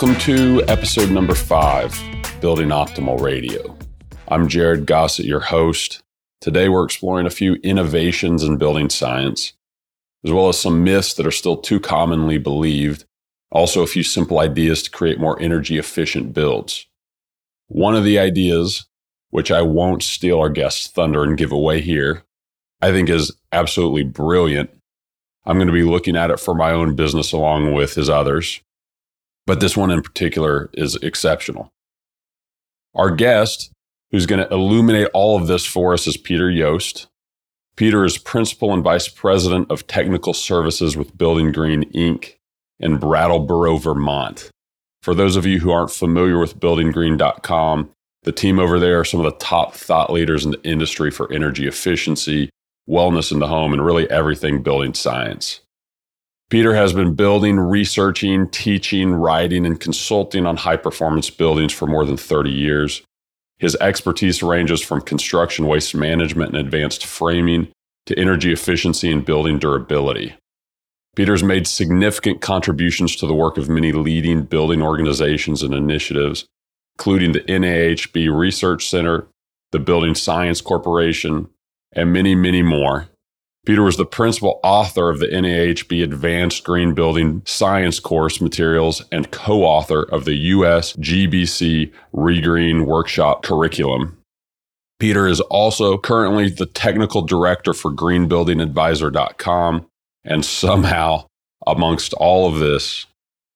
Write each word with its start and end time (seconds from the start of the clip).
Welcome 0.00 0.20
to 0.22 0.62
episode 0.66 1.10
number 1.10 1.34
five, 1.34 1.94
Building 2.40 2.68
Optimal 2.68 3.20
Radio. 3.20 3.76
I'm 4.28 4.48
Jared 4.48 4.86
Gossett, 4.86 5.26
your 5.26 5.40
host. 5.40 6.02
Today 6.40 6.70
we're 6.70 6.86
exploring 6.86 7.26
a 7.26 7.30
few 7.30 7.56
innovations 7.56 8.42
in 8.42 8.56
building 8.56 8.88
science, 8.88 9.52
as 10.24 10.32
well 10.32 10.48
as 10.48 10.58
some 10.58 10.84
myths 10.84 11.12
that 11.12 11.26
are 11.26 11.30
still 11.30 11.58
too 11.58 11.78
commonly 11.78 12.38
believed, 12.38 13.04
also 13.52 13.82
a 13.82 13.86
few 13.86 14.02
simple 14.02 14.38
ideas 14.38 14.82
to 14.84 14.90
create 14.90 15.20
more 15.20 15.38
energy 15.38 15.76
efficient 15.76 16.32
builds. 16.32 16.86
One 17.66 17.94
of 17.94 18.02
the 18.02 18.18
ideas, 18.18 18.86
which 19.28 19.50
I 19.50 19.60
won't 19.60 20.02
steal 20.02 20.40
our 20.40 20.48
guest's 20.48 20.88
thunder 20.88 21.22
and 21.24 21.36
give 21.36 21.52
away 21.52 21.82
here, 21.82 22.22
I 22.80 22.90
think 22.90 23.10
is 23.10 23.32
absolutely 23.52 24.04
brilliant. 24.04 24.70
I'm 25.44 25.58
going 25.58 25.66
to 25.66 25.74
be 25.74 25.82
looking 25.82 26.16
at 26.16 26.30
it 26.30 26.40
for 26.40 26.54
my 26.54 26.70
own 26.70 26.96
business 26.96 27.32
along 27.32 27.74
with 27.74 27.96
his 27.96 28.08
others 28.08 28.62
but 29.50 29.58
this 29.58 29.76
one 29.76 29.90
in 29.90 30.00
particular 30.00 30.70
is 30.74 30.94
exceptional. 31.02 31.72
Our 32.94 33.10
guest, 33.10 33.72
who's 34.12 34.24
going 34.24 34.46
to 34.46 34.54
illuminate 34.54 35.08
all 35.12 35.36
of 35.36 35.48
this 35.48 35.66
for 35.66 35.92
us, 35.92 36.06
is 36.06 36.16
Peter 36.16 36.48
Yost. 36.48 37.08
Peter 37.74 38.04
is 38.04 38.16
principal 38.16 38.72
and 38.72 38.84
vice 38.84 39.08
president 39.08 39.68
of 39.68 39.88
technical 39.88 40.34
services 40.34 40.96
with 40.96 41.18
Building 41.18 41.50
Green 41.50 41.82
Inc. 41.90 42.36
in 42.78 42.98
Brattleboro, 42.98 43.78
Vermont. 43.78 44.50
For 45.02 45.16
those 45.16 45.34
of 45.34 45.46
you 45.46 45.58
who 45.58 45.72
aren't 45.72 45.90
familiar 45.90 46.38
with 46.38 46.60
buildinggreen.com, 46.60 47.90
the 48.22 48.30
team 48.30 48.60
over 48.60 48.78
there 48.78 49.00
are 49.00 49.04
some 49.04 49.18
of 49.18 49.24
the 49.24 49.44
top 49.44 49.74
thought 49.74 50.12
leaders 50.12 50.44
in 50.44 50.52
the 50.52 50.62
industry 50.62 51.10
for 51.10 51.32
energy 51.32 51.66
efficiency, 51.66 52.50
wellness 52.88 53.32
in 53.32 53.40
the 53.40 53.48
home, 53.48 53.72
and 53.72 53.84
really 53.84 54.08
everything 54.12 54.62
building 54.62 54.94
science. 54.94 55.60
Peter 56.50 56.74
has 56.74 56.92
been 56.92 57.14
building, 57.14 57.60
researching, 57.60 58.48
teaching, 58.48 59.14
writing, 59.14 59.64
and 59.64 59.80
consulting 59.80 60.46
on 60.46 60.56
high 60.56 60.76
performance 60.76 61.30
buildings 61.30 61.72
for 61.72 61.86
more 61.86 62.04
than 62.04 62.16
30 62.16 62.50
years. 62.50 63.02
His 63.58 63.76
expertise 63.76 64.42
ranges 64.42 64.82
from 64.82 65.00
construction 65.00 65.68
waste 65.68 65.94
management 65.94 66.56
and 66.56 66.66
advanced 66.66 67.06
framing 67.06 67.68
to 68.06 68.18
energy 68.18 68.52
efficiency 68.52 69.12
and 69.12 69.24
building 69.24 69.60
durability. 69.60 70.34
Peter's 71.14 71.44
made 71.44 71.68
significant 71.68 72.40
contributions 72.40 73.14
to 73.16 73.26
the 73.28 73.34
work 73.34 73.56
of 73.56 73.68
many 73.68 73.92
leading 73.92 74.42
building 74.42 74.82
organizations 74.82 75.62
and 75.62 75.74
initiatives, 75.74 76.46
including 76.96 77.32
the 77.32 77.40
NAHB 77.40 78.36
Research 78.36 78.88
Center, 78.88 79.28
the 79.70 79.78
Building 79.78 80.14
Science 80.16 80.60
Corporation, 80.60 81.48
and 81.92 82.12
many, 82.12 82.34
many 82.34 82.62
more. 82.62 83.09
Peter 83.66 83.82
was 83.82 83.98
the 83.98 84.06
principal 84.06 84.58
author 84.62 85.10
of 85.10 85.18
the 85.18 85.26
NAHB 85.26 86.02
Advanced 86.02 86.64
Green 86.64 86.94
Building 86.94 87.42
Science 87.44 88.00
course 88.00 88.40
materials 88.40 89.04
and 89.12 89.30
co 89.30 89.64
author 89.64 90.02
of 90.04 90.24
the 90.24 90.34
US 90.34 90.94
GBC 90.94 91.92
Regreen 92.14 92.86
Workshop 92.86 93.42
curriculum. 93.42 94.16
Peter 94.98 95.26
is 95.26 95.40
also 95.42 95.98
currently 95.98 96.48
the 96.48 96.66
technical 96.66 97.22
director 97.22 97.74
for 97.74 97.90
greenbuildingadvisor.com. 97.90 99.86
And 100.24 100.44
somehow, 100.44 101.26
amongst 101.66 102.12
all 102.14 102.52
of 102.52 102.58
this, 102.58 103.06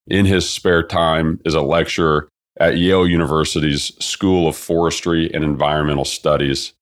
in 0.07 0.27
his 0.27 0.49
spare 0.49 0.83
time, 0.83 1.41
is 1.45 1.55
a 1.55 1.61
lecturer 1.63 2.29
at 2.61 2.79
Yale 2.79 3.07
University's 3.07 3.93
School 4.05 4.49
of 4.49 4.57
Forestry 4.57 5.33
and 5.33 5.45
Environmental 5.45 6.05
Studies 6.05 6.74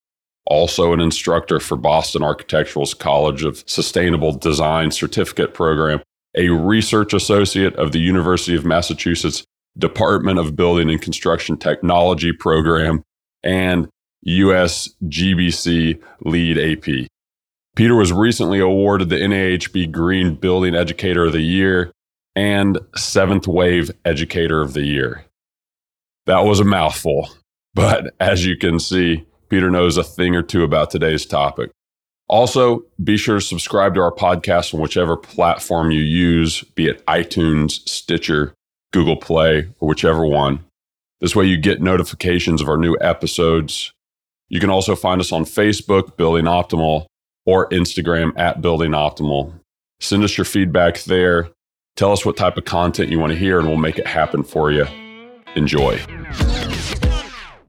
also 0.47 0.93
an 0.93 1.01
instructor 1.01 1.61
for 1.61 1.77
Boston 1.77 2.23
Architectural's 2.23 2.95
College 2.95 3.45
of 3.45 3.65
Sustainable 3.67 4.33
Design 4.33 4.91
certificate 4.91 5.55
program, 5.55 6.03
a 6.37 6.49
research 6.49 7.13
associate 7.13 7.75
of 7.77 7.93
the 7.93 8.01
University 8.01 8.57
of 8.57 8.65
Massachusetts 8.65 9.45
Department 9.79 10.39
of 10.39 10.57
Building 10.57 10.91
and 10.91 11.01
Construction 11.01 11.57
Technology 11.57 12.33
program, 12.33 13.03
and 13.43 13.89
US 14.23 14.91
GBC 15.05 16.01
LEED 16.23 16.59
AP. 16.59 17.09
Peter 17.75 17.95
was 17.95 18.13
recently 18.13 18.61
awarded 18.61 19.09
the 19.09 19.17
NAHB 19.17 19.91
Green 19.91 20.35
Building 20.35 20.75
Educator 20.75 21.25
of 21.25 21.33
the 21.33 21.41
Year 21.41 21.91
and 22.37 22.79
Seventh 22.97 23.47
Wave 23.47 23.91
Educator 24.05 24.61
of 24.61 24.75
the 24.75 24.85
Year. 24.85 25.25
That 26.27 26.45
was 26.45 26.61
a 26.61 26.65
mouthful, 26.65 27.31
but 27.75 28.15
as 28.21 28.45
you 28.45 28.57
can 28.57 28.79
see, 28.79 29.25
Peter 29.53 29.71
knows 29.71 29.99
a 29.99 30.03
thing 30.03 30.35
or 30.35 30.43
two 30.43 30.65
about 30.65 30.91
today's 30.91 31.27
topic. 31.27 31.71
Also, 32.27 32.85
be 33.05 33.19
sure 33.19 33.39
to 33.39 33.45
subscribe 33.45 33.93
to 33.95 34.01
our 34.01 34.11
podcast 34.11 34.73
on 34.73 34.81
whichever 34.81 35.15
platform 35.15 35.91
you 35.91 36.01
use, 36.01 36.63
be 36.75 36.87
it 36.87 37.05
iTunes, 37.05 37.87
Stitcher, 37.87 38.55
Google 38.95 39.19
Play, 39.19 39.69
or 39.79 39.89
whichever 39.89 40.25
one. 40.25 40.65
This 41.21 41.37
way 41.37 41.45
you 41.45 41.59
get 41.59 41.83
notifications 41.83 42.63
of 42.63 42.69
our 42.71 42.79
new 42.79 42.97
episodes. 43.03 43.93
You 44.49 44.59
can 44.59 44.71
also 44.71 44.97
find 44.97 45.21
us 45.21 45.33
on 45.33 45.45
Facebook, 45.45 46.17
Building 46.17 46.47
Optimal, 46.47 47.05
or 47.45 47.69
Instagram 47.69 48.33
at 48.39 48.63
Building 48.63 48.93
Optimal. 48.93 49.53
Send 50.01 50.25
us 50.25 50.39
your 50.39 50.47
feedback 50.47 51.01
there. 51.01 51.51
Tell 51.97 52.13
us 52.13 52.25
what 52.25 52.39
type 52.39 52.57
of 52.57 52.65
content 52.65 53.11
you 53.11 53.19
want 53.19 53.35
to 53.35 53.39
hear, 53.39 53.59
and 53.59 53.69
we'll 53.69 53.77
make 53.77 53.99
it 53.99 54.07
happen 54.07 54.45
for 54.45 54.73
you. 54.73 54.87
Enjoy. 55.57 56.01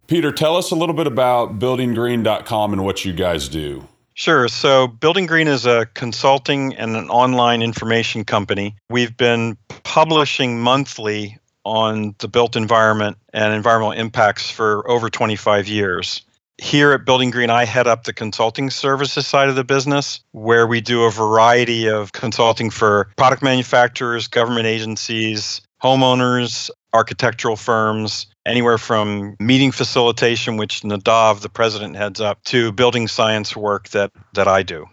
Peter, 0.07 0.31
tell 0.31 0.57
us 0.57 0.71
a 0.71 0.75
little 0.75 0.95
bit 0.95 1.07
about 1.07 1.59
buildinggreen.com 1.59 2.73
and 2.73 2.83
what 2.83 3.05
you 3.05 3.13
guys 3.13 3.47
do. 3.47 3.87
Sure. 4.15 4.47
So, 4.47 4.87
Building 4.87 5.25
Green 5.25 5.47
is 5.47 5.65
a 5.65 5.87
consulting 5.95 6.75
and 6.75 6.95
an 6.95 7.09
online 7.09 7.63
information 7.63 8.25
company. 8.25 8.75
We've 8.89 9.15
been 9.15 9.57
publishing 9.83 10.59
monthly 10.59 11.39
on 11.65 12.13
the 12.19 12.27
built 12.27 12.55
environment 12.55 13.17
and 13.33 13.53
environmental 13.53 13.93
impacts 13.93 14.51
for 14.51 14.87
over 14.89 15.09
25 15.09 15.67
years. 15.67 16.21
Here 16.59 16.91
at 16.91 17.05
Building 17.05 17.31
Green, 17.31 17.49
I 17.49 17.65
head 17.65 17.87
up 17.87 18.03
the 18.03 18.13
consulting 18.13 18.69
services 18.69 19.25
side 19.25 19.49
of 19.49 19.55
the 19.55 19.63
business, 19.63 20.19
where 20.33 20.67
we 20.67 20.81
do 20.81 21.03
a 21.03 21.09
variety 21.11 21.89
of 21.89 22.11
consulting 22.11 22.69
for 22.69 23.09
product 23.17 23.41
manufacturers, 23.41 24.27
government 24.27 24.67
agencies, 24.67 25.61
homeowners, 25.81 26.69
architectural 26.93 27.55
firms, 27.55 28.27
anywhere 28.45 28.77
from 28.77 29.35
meeting 29.39 29.71
facilitation, 29.71 30.57
which 30.57 30.81
Nadav, 30.81 31.41
the 31.41 31.49
president, 31.49 31.95
heads 31.95 32.21
up, 32.21 32.43
to 32.45 32.71
building 32.71 33.07
science 33.07 33.55
work 33.55 33.89
that, 33.89 34.11
that 34.33 34.47
I 34.47 34.63
do. 34.63 34.85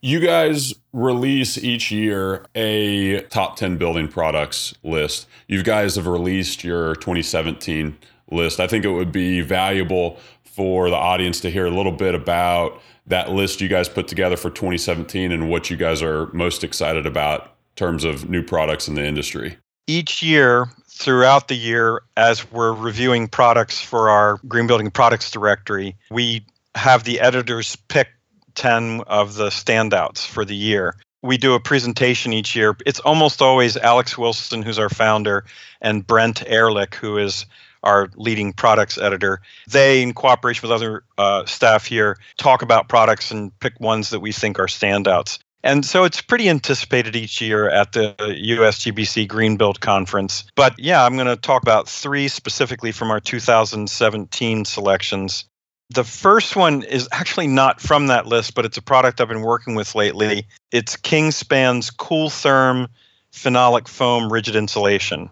You 0.00 0.20
guys 0.20 0.74
release 0.92 1.56
each 1.56 1.90
year 1.90 2.44
a 2.54 3.22
top 3.22 3.56
10 3.56 3.78
building 3.78 4.06
products 4.06 4.74
list. 4.82 5.26
You 5.48 5.62
guys 5.62 5.96
have 5.96 6.06
released 6.06 6.62
your 6.62 6.94
2017 6.96 7.96
list. 8.30 8.60
I 8.60 8.66
think 8.66 8.84
it 8.84 8.90
would 8.90 9.12
be 9.12 9.40
valuable 9.40 10.18
for 10.42 10.90
the 10.90 10.96
audience 10.96 11.40
to 11.40 11.50
hear 11.50 11.66
a 11.66 11.70
little 11.70 11.92
bit 11.92 12.14
about 12.14 12.80
that 13.06 13.30
list 13.30 13.60
you 13.60 13.68
guys 13.68 13.88
put 13.88 14.08
together 14.08 14.36
for 14.36 14.50
2017 14.50 15.32
and 15.32 15.50
what 15.50 15.70
you 15.70 15.76
guys 15.76 16.02
are 16.02 16.32
most 16.32 16.64
excited 16.64 17.06
about 17.06 17.42
in 17.42 17.50
terms 17.76 18.04
of 18.04 18.28
new 18.28 18.42
products 18.42 18.88
in 18.88 18.94
the 18.94 19.04
industry. 19.04 19.56
Each 19.86 20.22
year, 20.22 20.68
throughout 20.94 21.48
the 21.48 21.56
year 21.56 22.02
as 22.16 22.50
we're 22.52 22.72
reviewing 22.72 23.26
products 23.26 23.80
for 23.80 24.08
our 24.10 24.38
green 24.46 24.66
building 24.66 24.90
products 24.90 25.30
directory 25.30 25.96
we 26.10 26.46
have 26.76 27.04
the 27.04 27.20
editors 27.20 27.76
pick 27.88 28.08
10 28.54 29.02
of 29.08 29.34
the 29.34 29.48
standouts 29.48 30.24
for 30.24 30.44
the 30.44 30.54
year. 30.54 30.96
We 31.22 31.36
do 31.36 31.54
a 31.54 31.60
presentation 31.60 32.32
each 32.32 32.54
year. 32.54 32.76
It's 32.86 33.00
almost 33.00 33.42
always 33.42 33.76
alex 33.76 34.16
wilson 34.16 34.62
who's 34.62 34.78
our 34.78 34.88
founder 34.88 35.44
and 35.80 36.06
brent 36.06 36.44
ehrlich 36.46 36.94
who 36.94 37.18
is 37.18 37.44
our 37.82 38.08
leading 38.14 38.52
products 38.52 38.96
editor. 38.96 39.40
They 39.68 40.00
in 40.00 40.14
cooperation 40.14 40.66
with 40.66 40.72
other 40.72 41.02
uh, 41.18 41.44
staff 41.44 41.86
here 41.86 42.16
talk 42.38 42.62
about 42.62 42.88
products 42.88 43.30
and 43.30 43.58
pick 43.58 43.78
ones 43.80 44.10
that 44.10 44.20
we 44.20 44.32
think 44.32 44.58
are 44.58 44.66
standouts 44.66 45.38
and 45.64 45.84
so 45.84 46.04
it's 46.04 46.20
pretty 46.20 46.50
anticipated 46.50 47.16
each 47.16 47.40
year 47.40 47.70
at 47.70 47.92
the 47.92 48.14
USGBC 48.18 49.26
Greenbuild 49.26 49.80
Conference. 49.80 50.44
But 50.54 50.74
yeah, 50.78 51.04
I'm 51.04 51.14
going 51.14 51.26
to 51.26 51.36
talk 51.36 51.62
about 51.62 51.88
three 51.88 52.28
specifically 52.28 52.92
from 52.92 53.10
our 53.10 53.18
2017 53.18 54.66
selections. 54.66 55.46
The 55.88 56.04
first 56.04 56.54
one 56.54 56.82
is 56.82 57.08
actually 57.12 57.46
not 57.46 57.80
from 57.80 58.08
that 58.08 58.26
list, 58.26 58.54
but 58.54 58.66
it's 58.66 58.76
a 58.76 58.82
product 58.82 59.22
I've 59.22 59.28
been 59.28 59.40
working 59.40 59.74
with 59.74 59.94
lately. 59.94 60.46
It's 60.70 60.96
Kingspan's 60.96 61.90
Kooltherm 61.90 62.88
phenolic 63.32 63.88
foam 63.88 64.30
rigid 64.30 64.56
insulation. 64.56 65.30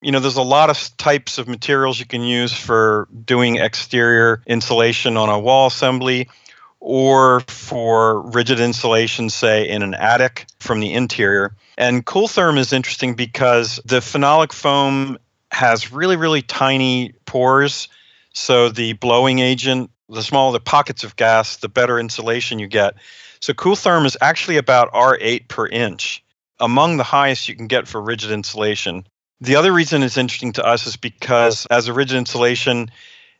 You 0.00 0.12
know, 0.12 0.20
there's 0.20 0.36
a 0.36 0.42
lot 0.42 0.70
of 0.70 0.96
types 0.96 1.36
of 1.36 1.46
materials 1.46 2.00
you 2.00 2.06
can 2.06 2.22
use 2.22 2.52
for 2.52 3.08
doing 3.24 3.56
exterior 3.56 4.42
insulation 4.46 5.18
on 5.18 5.28
a 5.28 5.38
wall 5.38 5.66
assembly 5.66 6.28
or 6.86 7.40
for 7.48 8.20
rigid 8.32 8.60
insulation, 8.60 9.30
say 9.30 9.66
in 9.66 9.82
an 9.82 9.94
attic 9.94 10.44
from 10.60 10.80
the 10.80 10.92
interior. 10.92 11.56
And 11.78 12.04
Kooltherm 12.04 12.58
is 12.58 12.74
interesting 12.74 13.14
because 13.14 13.80
the 13.86 14.00
phenolic 14.00 14.52
foam 14.52 15.16
has 15.50 15.90
really, 15.90 16.16
really 16.16 16.42
tiny 16.42 17.14
pores. 17.24 17.88
So 18.34 18.68
the 18.68 18.92
blowing 18.92 19.38
agent, 19.38 19.90
the 20.10 20.22
smaller 20.22 20.52
the 20.52 20.60
pockets 20.60 21.04
of 21.04 21.16
gas, 21.16 21.56
the 21.56 21.70
better 21.70 21.98
insulation 21.98 22.58
you 22.58 22.66
get. 22.66 22.96
So 23.40 23.54
Kooltherm 23.54 24.04
is 24.04 24.18
actually 24.20 24.58
about 24.58 24.92
R8 24.92 25.48
per 25.48 25.66
inch, 25.66 26.22
among 26.60 26.98
the 26.98 27.02
highest 27.02 27.48
you 27.48 27.56
can 27.56 27.66
get 27.66 27.88
for 27.88 27.98
rigid 27.98 28.30
insulation. 28.30 29.06
The 29.40 29.56
other 29.56 29.72
reason 29.72 30.02
it's 30.02 30.18
interesting 30.18 30.52
to 30.52 30.64
us 30.64 30.86
is 30.86 30.96
because 30.96 31.64
as 31.70 31.88
a 31.88 31.94
rigid 31.94 32.18
insulation, 32.18 32.90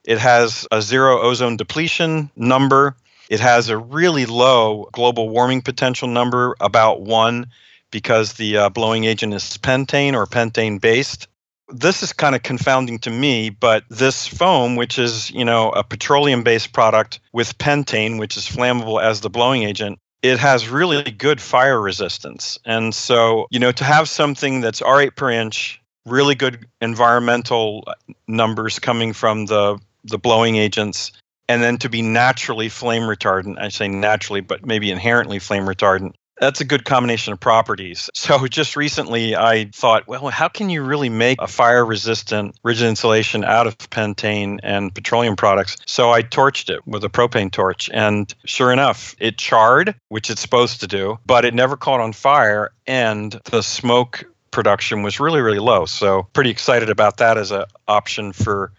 it 0.03 0.17
has 0.19 0.67
a 0.73 0.81
zero 0.81 1.21
ozone 1.21 1.59
depletion 1.59 2.31
number. 2.37 2.97
It 3.29 3.41
has 3.41 3.69
a 3.69 3.79
really 3.79 4.27
low 4.27 4.89
global 4.93 5.29
warming 5.29 5.63
potential 5.63 6.09
number, 6.09 6.57
about 6.61 7.01
one, 7.01 7.47
because 7.91 8.35
the 8.35 8.57
uh, 8.57 8.69
blowing 8.69 9.05
agent 9.05 9.35
is 9.35 9.43
pentane 9.59 10.15
or 10.15 10.27
pentane 10.27 10.81
based. 10.81 11.29
This 11.69 12.03
is 12.03 12.13
kind 12.13 12.35
of 12.35 12.43
confounding 12.43 12.99
to 13.01 13.11
me, 13.11 13.49
but 13.49 13.85
this 13.89 14.27
foam, 14.27 14.77
which 14.77 14.99
is, 14.99 15.31
you 15.31 15.45
know, 15.45 15.71
a 15.71 15.83
petroleum 15.83 16.43
based 16.43 16.73
product 16.73 17.21
with 17.33 17.57
pentane, 17.59 18.19
which 18.19 18.37
is 18.37 18.45
flammable 18.45 19.03
as 19.03 19.21
the 19.21 19.31
blowing 19.31 19.63
agent, 19.63 19.99
it 20.23 20.39
has 20.39 20.69
really 20.69 21.03
good 21.03 21.41
fire 21.41 21.81
resistance. 21.81 22.59
And 22.65 22.95
so, 22.95 23.47
you 23.51 23.59
know, 23.59 23.73
to 23.73 23.85
have 23.85 24.09
something 24.09 24.61
that's 24.61 24.81
R8 24.81 25.17
per 25.17 25.31
inch, 25.31 25.81
really 26.07 26.35
good 26.35 26.67
environmental 26.81 27.85
numbers 28.27 28.79
coming 28.79 29.13
from 29.13 29.47
the 29.47 29.79
the 30.07 30.19
blowing 30.19 30.57
agents 30.57 31.13
and 31.49 31.63
then 31.63 31.79
to 31.79 31.89
be 31.89 32.03
naturally 32.03 32.69
flame 32.69 33.03
retardant 33.03 33.59
i 33.59 33.69
say 33.69 33.89
naturally 33.89 34.41
but 34.41 34.65
maybe 34.65 34.91
inherently 34.91 35.39
flame 35.39 35.65
retardant 35.65 36.15
that's 36.41 36.61
a 36.61 36.65
good 36.65 36.85
combination 36.85 37.33
of 37.33 37.41
properties. 37.41 38.11
So 38.25 38.47
just 38.47 38.75
recently 38.75 39.37
I 39.37 39.67
thought, 39.67 40.09
well, 40.09 40.29
how 40.31 40.49
can 40.49 40.71
you 40.71 40.83
really 40.83 41.11
make 41.11 41.39
a 41.43 41.47
fire 41.47 41.85
resistant 41.85 42.59
rigid 42.65 42.89
insulation 42.89 43.45
out 43.45 43.67
of 43.67 43.77
pentane 43.77 44.61
and 44.63 44.95
petroleum 44.95 45.37
products? 45.37 45.77
So 45.87 46.11
I 46.11 46.23
torched 46.23 46.71
it 46.71 46.87
with 46.87 47.05
a 47.05 47.11
propane 47.11 47.53
torch 47.53 47.91
and 47.93 48.35
sure 48.47 48.73
enough, 48.73 49.15
it 49.19 49.37
charred, 49.37 49.95
which 50.09 50.31
it's 50.31 50.41
supposed 50.41 50.81
to 50.81 50.87
do, 50.87 51.19
but 51.27 51.45
it 51.45 51.53
never 51.53 51.77
caught 51.77 52.01
on 52.01 52.15
fire 52.15 52.73
and 52.87 53.39
the 53.45 53.63
smoke 53.63 54.25
production 54.51 55.03
was 55.03 55.21
really 55.21 55.43
really 55.43 55.59
low. 55.59 55.85
So 55.85 56.23
pretty 56.33 56.51
excited 56.51 56.89
about 56.89 57.19
that 57.19 57.37
as 57.37 57.51
an 57.51 57.67
option 57.87 58.33
for 58.33 58.73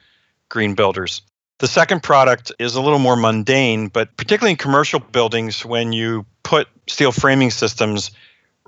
green 0.50 0.73
builders. 0.73 1.21
The 1.59 1.67
second 1.67 2.03
product 2.03 2.51
is 2.59 2.75
a 2.75 2.81
little 2.81 2.99
more 2.99 3.15
mundane, 3.15 3.87
but 3.87 4.15
particularly 4.17 4.51
in 4.51 4.57
commercial 4.57 4.99
buildings, 4.99 5.65
when 5.65 5.93
you 5.93 6.25
put 6.43 6.67
steel 6.87 7.11
framing 7.11 7.49
systems 7.49 8.11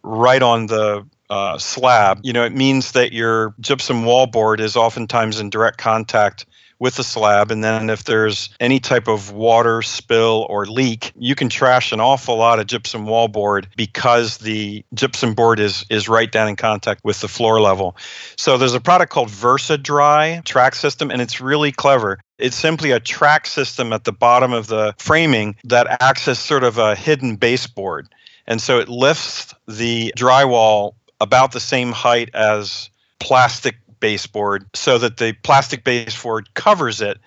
right 0.04 0.42
on 0.42 0.68
the 0.68 1.06
uh, 1.30 1.58
slab, 1.58 2.22
you 2.24 2.32
know, 2.32 2.46
it 2.46 2.54
means 2.54 2.94
that 2.94 3.12
your 3.12 3.54
gypsum 3.60 4.04
wallboard 4.04 4.62
is 4.62 4.78
oftentimes 4.78 5.40
in 5.40 5.50
direct 5.50 5.78
contact 5.78 6.46
with 6.80 6.96
the 6.96 7.04
slab. 7.04 7.52
And 7.52 7.64
then 7.64 7.90
if 7.90 8.04
there's 8.04 8.50
any 8.60 8.80
type 8.80 9.08
of 9.08 9.32
water 9.32 9.82
spill 9.82 10.46
or 10.50 10.66
leak, 10.66 11.12
you 11.18 11.36
can 11.36 11.50
trash 11.50 11.92
an 11.92 12.00
awful 12.00 12.38
lot 12.38 12.60
of 12.60 12.68
gypsum 12.68 13.06
wallboard 13.06 13.66
because 13.76 14.38
the 14.40 14.84
gypsum 14.94 15.34
board 15.34 15.60
is 15.60 15.86
is 15.90 16.08
right 16.08 16.32
down 16.32 16.48
in 16.48 16.56
contact 16.56 17.04
with 17.04 17.20
the 17.22 17.28
floor 17.28 17.60
level. 17.60 17.96
So 18.36 18.58
there's 18.58 18.74
a 18.74 18.82
product 18.82 19.12
called 19.12 19.30
Versa 19.30 19.78
Dry 19.78 20.42
track 20.46 20.76
system, 20.76 21.12
and 21.12 21.22
it's 21.22 21.42
really 21.42 21.72
clever. 21.72 22.20
It's 22.38 22.56
simply 22.56 22.92
a 22.92 23.00
track 23.00 23.48
system 23.48 23.92
at 23.94 24.04
the 24.04 24.12
bottom 24.12 24.54
of 24.54 24.68
the 24.68 24.94
framing 25.00 25.56
that 25.64 25.98
acts 26.02 26.28
as 26.28 26.38
sort 26.38 26.64
of 26.64 26.78
a 26.78 26.96
hidden 26.96 27.36
baseboard. 27.36 28.08
And 28.46 28.62
so 28.62 28.80
it 28.80 28.88
lifts 28.88 29.54
the 29.68 30.14
drywall 30.16 30.94
about 31.20 31.52
the 31.52 31.60
same 31.60 31.92
height 31.92 32.30
as 32.34 32.90
plastic 33.20 33.76
baseboard 34.00 34.66
so 34.74 34.98
that 34.98 35.18
the 35.18 35.34
plastic 35.44 35.84
baseboard 35.84 36.54
covers 36.54 37.02
it, 37.02 37.18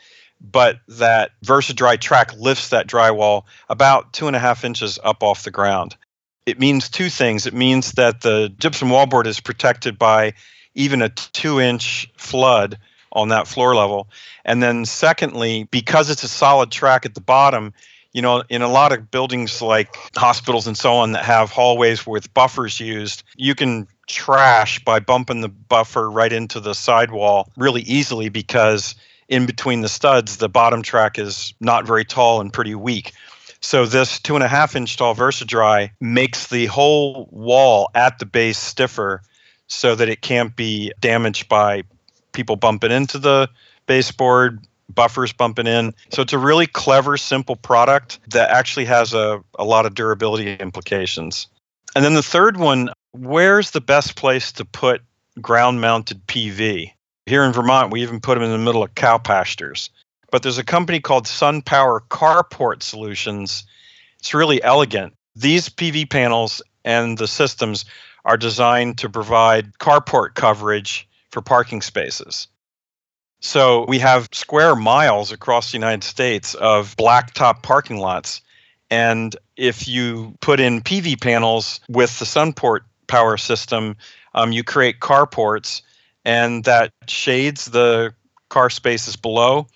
but 0.41 0.79
that 0.89 1.33
VersaDry 1.45 2.01
track 2.01 2.33
lifts 2.37 2.69
that 2.71 2.87
drywall 2.87 3.45
about 3.69 4.13
two 4.13 4.27
and 4.27 4.37
a 4.37 4.39
half 4.39 4.65
inches 4.65 4.99
up 5.05 5.23
off 5.23 5.45
the 5.45 5.51
ground. 5.51 5.97
It 6.47 6.59
means 6.59 6.89
two 6.89 7.11
things. 7.11 7.47
It 7.47 7.55
means 7.55 7.93
that 7.93 8.23
the 8.23 8.53
gypsum 8.59 8.89
wallboard 8.89 9.27
is 9.27 9.41
protected 9.41 9.99
by 9.99 10.33
even 10.75 11.03
a 11.03 11.09
two 11.11 11.61
inch 11.61 12.11
flood 12.17 12.79
on 13.13 13.29
that 13.29 13.49
floor 13.49 13.75
level. 13.75 14.09
And 14.45 14.63
then, 14.63 14.85
secondly, 14.85 15.65
because 15.71 16.11
it's 16.11 16.23
a 16.23 16.29
solid 16.29 16.71
track 16.71 17.05
at 17.05 17.15
the 17.15 17.21
bottom, 17.21 17.75
you 18.13 18.23
know, 18.23 18.43
in 18.49 18.63
a 18.63 18.69
lot 18.69 18.93
of 18.93 19.11
buildings 19.11 19.61
like 19.61 19.95
hospitals 20.17 20.67
and 20.67 20.77
so 20.77 20.95
on 20.95 21.13
that 21.13 21.25
have 21.25 21.51
hallways 21.51 22.07
with 22.07 22.33
buffers 22.35 22.81
used, 22.81 23.23
you 23.37 23.55
can 23.55 23.87
trash 24.11 24.83
by 24.85 25.01
bumping 25.01 25.41
the 25.41 25.49
buffer 25.49 26.11
right 26.11 26.33
into 26.33 26.61
the 26.61 26.75
sidewall 26.75 27.51
really 27.57 27.83
easily 27.83 28.29
because 28.29 28.95
in 29.29 29.47
between 29.47 29.81
the 29.81 29.89
studs, 29.89 30.39
the 30.39 30.49
bottom 30.49 30.83
track 30.83 31.19
is 31.19 31.55
not 31.61 31.87
very 31.87 32.05
tall 32.05 32.41
and 32.41 32.53
pretty 32.53 32.75
weak. 32.75 33.13
So 33.61 33.87
this 33.87 34.19
two 34.19 34.35
and 34.35 34.45
a 34.45 34.49
half 34.49 34.75
inch 34.75 34.97
tall 34.97 35.15
VersaDry 35.15 35.91
makes 36.01 36.49
the 36.49 36.67
whole 36.67 37.29
wall 37.31 37.91
at 37.95 38.19
the 38.19 38.27
base 38.27 38.59
stiffer 38.59 39.23
so 39.67 39.95
that 39.95 40.09
it 40.09 40.23
can't 40.23 40.57
be 40.57 40.93
damaged 41.01 41.49
by 41.49 41.85
people 42.33 42.57
bumping 42.57 42.91
into 42.91 43.19
the 43.19 43.49
baseboard, 43.87 44.67
buffers 44.89 45.33
bumping 45.33 45.67
in. 45.67 45.95
So 46.11 46.23
it's 46.23 46.33
a 46.33 46.39
really 46.39 46.67
clever, 46.67 47.17
simple 47.17 47.57
product 47.57 48.19
that 48.31 48.51
actually 48.51 48.87
has 48.87 49.15
a, 49.15 49.43
a 49.59 49.65
lot 49.65 49.87
of 49.87 49.95
durability 49.95 50.55
implications. 50.55 51.47
And 51.95 52.05
then 52.05 52.15
the 52.15 52.23
third 52.23 52.57
one, 52.57 52.91
where's 53.13 53.71
the 53.71 53.81
best 53.81 54.17
place 54.17 54.53
to 54.53 54.65
put 54.65 55.03
ground 55.41 55.81
mounted 55.81 56.27
PV? 56.27 56.93
Here 57.27 57.45
in 57.45 57.53
Vermont, 57.53 57.93
we 57.93 58.03
even 58.03 58.21
put 58.21 58.35
them 58.35 58.43
in 58.43 58.51
the 58.51 58.59
middle 58.59 58.83
of 58.83 58.95
cow 58.95 59.19
pastures. 59.19 59.91
But 60.31 60.43
there's 60.43 60.59
a 60.59 60.65
company 60.65 61.01
called 61.01 61.27
SunPower 61.27 62.01
Carport 62.09 62.83
Solutions. 62.83 63.65
It's 64.19 64.35
really 64.35 64.63
elegant. 64.63 65.15
These 65.35 65.69
PV 65.69 66.11
panels 66.11 66.63
and 66.85 67.19
the 67.19 67.29
systems 67.29 67.85
are 68.25 68.37
designed 68.37 68.99
to 68.99 69.09
provide 69.09 69.73
carport 69.79 70.35
coverage 70.35 71.09
for 71.31 71.41
parking 71.41 71.83
spaces. 71.83 72.49
So 73.41 73.87
we 73.89 73.99
have 74.01 74.29
square 74.33 74.77
miles 74.77 75.33
across 75.33 75.71
the 75.71 75.79
United 75.79 76.05
States 76.05 76.55
of 76.55 76.97
blacktop 76.97 77.63
parking 77.63 77.97
lots. 77.97 78.43
And 78.91 79.35
if 79.57 79.89
you 79.89 80.37
put 80.41 80.61
in 80.61 80.83
PV 80.83 81.21
panels 81.21 81.81
with 81.89 82.19
the 82.19 82.25
Sunport 82.25 82.81
power 83.11 83.37
system, 83.37 83.97
um, 84.35 84.53
you 84.53 84.65
create 84.65 85.01
carports, 85.01 85.83
and 86.25 86.65
that 86.65 86.93
shades 87.09 87.67
the 87.67 88.15
car 88.49 88.71
spaces 88.71 89.17
below 89.17 89.67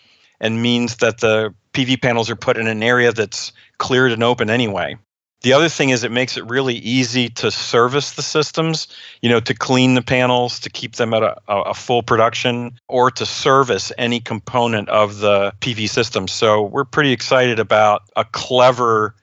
and 0.40 0.62
means 0.62 0.96
that 0.96 1.18
the 1.18 1.52
PV 1.72 2.00
panels 2.00 2.30
are 2.30 2.36
put 2.36 2.56
in 2.56 2.66
an 2.66 2.82
area 2.82 3.12
that's 3.12 3.52
cleared 3.78 4.12
and 4.12 4.22
open 4.22 4.48
anyway. 4.48 4.96
The 5.42 5.52
other 5.52 5.68
thing 5.68 5.90
is 5.90 6.04
it 6.04 6.10
makes 6.10 6.38
it 6.38 6.44
really 6.48 6.76
easy 6.76 7.28
to 7.30 7.50
service 7.50 8.12
the 8.12 8.22
systems, 8.22 8.88
you 9.20 9.28
know, 9.28 9.40
to 9.40 9.52
clean 9.52 9.94
the 9.94 10.00
panels, 10.00 10.58
to 10.60 10.70
keep 10.70 10.94
them 10.94 11.12
at 11.12 11.22
a, 11.22 11.36
a, 11.48 11.74
full 11.74 12.02
production, 12.02 12.80
or 12.88 13.10
to 13.10 13.26
service 13.26 13.92
any 13.98 14.20
component 14.20 14.88
of 14.88 15.18
the 15.18 15.52
PV 15.60 15.90
system. 15.90 16.28
So 16.28 16.62
we're 16.62 16.86
pretty 16.86 17.12
excited 17.12 17.58
about 17.58 18.04
a 18.16 18.24
clever 18.24 19.14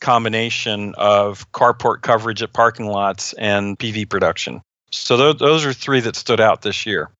combination 0.00 0.94
of 0.96 1.50
carport 1.52 2.02
coverage 2.02 2.42
at 2.42 2.52
parking 2.52 2.86
lots 2.86 3.32
and 3.34 3.78
PV 3.78 4.08
production. 4.08 4.60
So 4.90 5.16
those, 5.16 5.36
those 5.38 5.64
are 5.64 5.72
three 5.72 6.00
that 6.00 6.16
stood 6.16 6.40
out 6.40 6.62
this 6.62 6.86
year. 6.86 7.10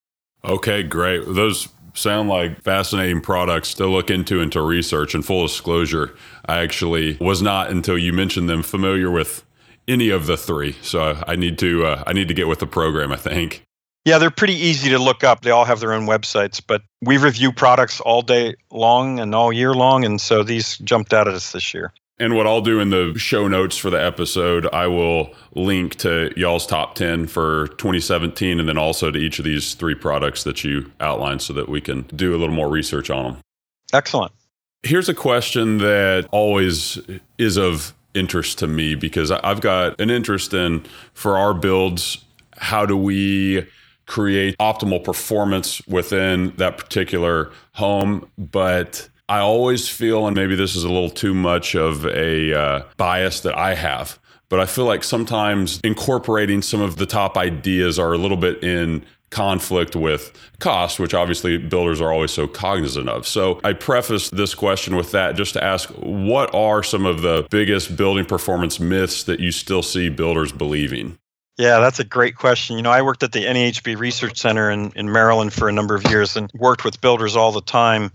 Okay, 0.45 0.83
great. 0.83 1.23
Those 1.26 1.68
sound 1.95 2.28
like 2.28 2.62
fascinating 2.62 3.21
products 3.21 3.75
to 3.75 3.87
look 3.87 4.11
into 4.11 4.40
and 4.40 4.52
to 4.52 4.61
research. 4.61 5.14
And 5.14 5.25
full 5.25 5.47
disclosure, 5.47 6.14
I 6.47 6.59
actually 6.59 7.16
was 7.21 7.42
not 7.42 7.71
until 7.71 7.99
you 7.99 8.12
mentioned 8.12 8.49
them 8.49 8.62
familiar 8.62 9.11
with 9.11 9.45
any 9.88 10.11
of 10.11 10.26
the 10.26 10.37
three. 10.37 10.76
So 10.83 11.23
I 11.26 11.37
need 11.37 11.59
to 11.59 11.87
uh, 11.87 12.04
I 12.06 12.12
need 12.12 12.28
to 12.28 12.35
get 12.35 12.49
with 12.49 12.59
the 12.59 12.66
program. 12.66 13.12
I 13.12 13.16
think. 13.16 13.62
Yeah, 14.04 14.18
they're 14.18 14.30
pretty 14.30 14.54
easy 14.54 14.88
to 14.90 15.00
look 15.00 15.25
up. 15.25 15.40
They 15.40 15.50
all 15.50 15.64
have 15.64 15.80
their 15.80 15.92
own 15.92 16.06
websites, 16.06 16.62
but 16.64 16.83
we 17.02 17.16
review 17.16 17.50
products 17.50 18.00
all 18.00 18.23
day 18.23 18.54
long 18.71 19.18
and 19.18 19.35
all 19.35 19.52
year 19.52 19.75
long, 19.75 20.04
and 20.04 20.21
so 20.21 20.45
these 20.45 20.78
jumped 20.78 21.12
out 21.12 21.26
at 21.26 21.35
us 21.35 21.50
this 21.50 21.75
year. 21.75 21.92
And 22.18 22.35
what 22.35 22.46
I'll 22.46 22.62
do 22.62 22.80
in 22.80 22.88
the 22.88 23.12
show 23.18 23.46
notes 23.46 23.76
for 23.76 23.90
the 23.90 24.02
episode, 24.02 24.66
I 24.73 24.87
will 24.87 25.35
link 25.54 25.96
to 25.96 26.32
y'all's 26.35 26.66
top 26.66 26.94
10 26.94 27.26
for 27.26 27.68
2017 27.68 28.58
and 28.58 28.68
then 28.68 28.78
also 28.78 29.11
to 29.11 29.18
each 29.18 29.38
of 29.38 29.44
these 29.44 29.75
three 29.75 29.94
products 29.94 30.44
that 30.44 30.64
you 30.64 30.90
outlined 30.99 31.42
so 31.42 31.52
that 31.52 31.68
we 31.68 31.82
can 31.82 32.02
do 32.14 32.35
a 32.35 32.38
little 32.38 32.54
more 32.54 32.70
research 32.70 33.11
on 33.11 33.25
them. 33.25 33.42
Excellent. 33.92 34.32
Here's 34.82 35.11
a 35.11 35.14
question 35.14 35.78
that 35.78 36.26
always 36.30 36.99
is 37.37 37.58
of 37.58 37.92
interest 38.14 38.58
to 38.61 38.66
me 38.66 38.94
because 38.94 39.30
I've 39.30 39.61
got 39.61 40.00
an 40.00 40.08
interest 40.08 40.54
in 40.54 40.85
for 41.12 41.37
our 41.37 41.52
builds, 41.52 42.25
how 42.56 42.87
do 42.87 42.96
we 42.96 43.66
create 44.06 44.56
optimal 44.58 45.04
performance 45.04 45.87
within 45.87 46.54
that 46.56 46.78
particular 46.78 47.50
home? 47.73 48.30
But 48.38 49.08
I 49.28 49.40
always 49.40 49.88
feel, 49.88 50.26
and 50.26 50.37
maybe 50.37 50.54
this 50.54 50.76
is 50.76 50.85
a 50.85 50.88
little 50.88 51.11
too 51.11 51.35
much 51.35 51.75
of 51.75 52.06
a 52.06 52.54
uh, 52.54 52.83
bias 52.97 53.40
that 53.40 53.56
I 53.59 53.75
have, 53.75 54.18
but 54.49 54.61
I 54.61 54.66
feel 54.66 54.85
like 54.85 55.02
sometimes 55.02 55.80
incorporating 55.83 56.62
some 56.62 56.80
of 56.80 56.97
the 56.97 57.06
top 57.06 57.37
ideas 57.37 57.99
are 57.99 58.12
a 58.12 58.18
little 58.18 58.37
bit 58.37 58.62
in 58.62 59.04
conflict 59.30 59.97
with 59.97 60.33
cost, 60.61 61.00
which 61.00 61.12
obviously 61.12 61.59
builders 61.59 62.00
are 62.00 62.12
always 62.12 62.30
so 62.30 62.47
cognizant 62.47 63.09
of. 63.09 63.26
So 63.26 63.61
I 63.64 63.73
preface 63.73 64.30
this 64.30 64.54
question 64.54 64.95
with 64.95 65.11
that 65.11 65.35
just 65.35 65.54
to 65.54 65.64
ask 65.64 65.88
what 65.99 66.54
are 66.54 66.85
some 66.85 67.04
of 67.04 67.23
the 67.23 67.47
biggest 67.50 67.97
building 67.97 68.25
performance 68.25 68.78
myths 68.78 69.25
that 69.25 69.40
you 69.40 69.50
still 69.50 69.83
see 69.83 70.09
builders 70.09 70.52
believing? 70.52 71.18
Yeah, 71.59 71.80
that's 71.80 71.99
a 71.99 72.04
great 72.04 72.37
question. 72.37 72.76
You 72.76 72.83
know, 72.83 72.90
I 72.90 73.02
worked 73.02 73.25
at 73.25 73.33
the 73.33 73.45
NAHB 73.45 73.99
Research 73.99 74.38
Center 74.38 74.71
in, 74.71 74.92
in 74.95 75.11
Maryland 75.11 75.52
for 75.52 75.68
a 75.68 75.73
number 75.73 75.97
of 75.97 76.04
years 76.04 76.37
and 76.37 76.50
worked 76.54 76.85
with 76.85 77.00
builders 77.00 77.35
all 77.35 77.50
the 77.50 77.62
time 77.62 78.12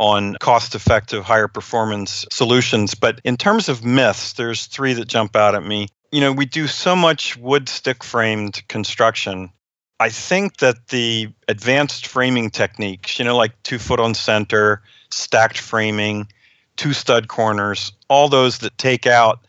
on 0.00 0.34
cost 0.40 0.74
effective, 0.74 1.24
higher 1.24 1.46
performance 1.46 2.24
solutions. 2.32 2.94
But 2.94 3.20
in 3.22 3.36
terms 3.36 3.68
of 3.68 3.84
myths, 3.84 4.32
there's 4.32 4.66
three 4.66 4.94
that 4.94 5.06
jump 5.06 5.36
out 5.36 5.54
at 5.54 5.62
me. 5.62 5.88
You 6.10 6.22
know, 6.22 6.32
we 6.32 6.46
do 6.46 6.66
so 6.66 6.96
much 6.96 7.36
wood 7.36 7.68
stick 7.68 8.02
framed 8.02 8.66
construction. 8.66 9.52
I 10.00 10.08
think 10.08 10.56
that 10.56 10.88
the 10.88 11.28
advanced 11.48 12.06
framing 12.06 12.48
techniques, 12.48 13.18
you 13.18 13.26
know, 13.26 13.36
like 13.36 13.62
two 13.62 13.78
foot 13.78 14.00
on 14.00 14.14
center, 14.14 14.82
stacked 15.10 15.58
framing, 15.58 16.28
two 16.76 16.94
stud 16.94 17.28
corners, 17.28 17.92
all 18.08 18.30
those 18.30 18.58
that 18.58 18.78
take 18.78 19.06
out 19.06 19.40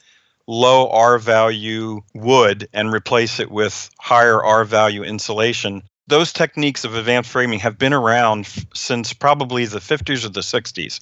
low 0.47 0.89
R 0.89 1.17
value 1.17 2.01
wood 2.13 2.67
and 2.73 2.93
replace 2.93 3.39
it 3.39 3.49
with 3.49 3.89
higher 3.99 4.43
R 4.43 4.65
value 4.65 5.03
insulation. 5.03 5.83
Those 6.11 6.33
techniques 6.33 6.83
of 6.83 6.93
advanced 6.93 7.29
framing 7.29 7.59
have 7.59 7.77
been 7.77 7.93
around 7.93 8.41
f- 8.41 8.65
since 8.73 9.13
probably 9.13 9.65
the 9.65 9.79
50s 9.79 10.25
or 10.25 10.29
the 10.29 10.41
60s. 10.41 10.99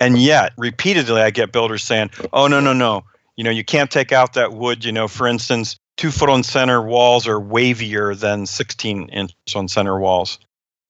And 0.00 0.20
yet, 0.20 0.54
repeatedly, 0.58 1.22
I 1.22 1.30
get 1.30 1.52
builders 1.52 1.84
saying, 1.84 2.10
oh, 2.32 2.48
no, 2.48 2.58
no, 2.58 2.72
no. 2.72 3.04
You 3.36 3.44
know, 3.44 3.50
you 3.52 3.62
can't 3.62 3.92
take 3.92 4.10
out 4.10 4.32
that 4.32 4.52
wood. 4.52 4.84
You 4.84 4.90
know, 4.90 5.06
for 5.06 5.28
instance, 5.28 5.76
two 5.96 6.10
foot 6.10 6.28
on 6.28 6.42
center 6.42 6.82
walls 6.82 7.28
are 7.28 7.38
wavier 7.38 8.18
than 8.18 8.44
16 8.44 9.10
inch 9.10 9.32
on 9.54 9.68
center 9.68 10.00
walls. 10.00 10.40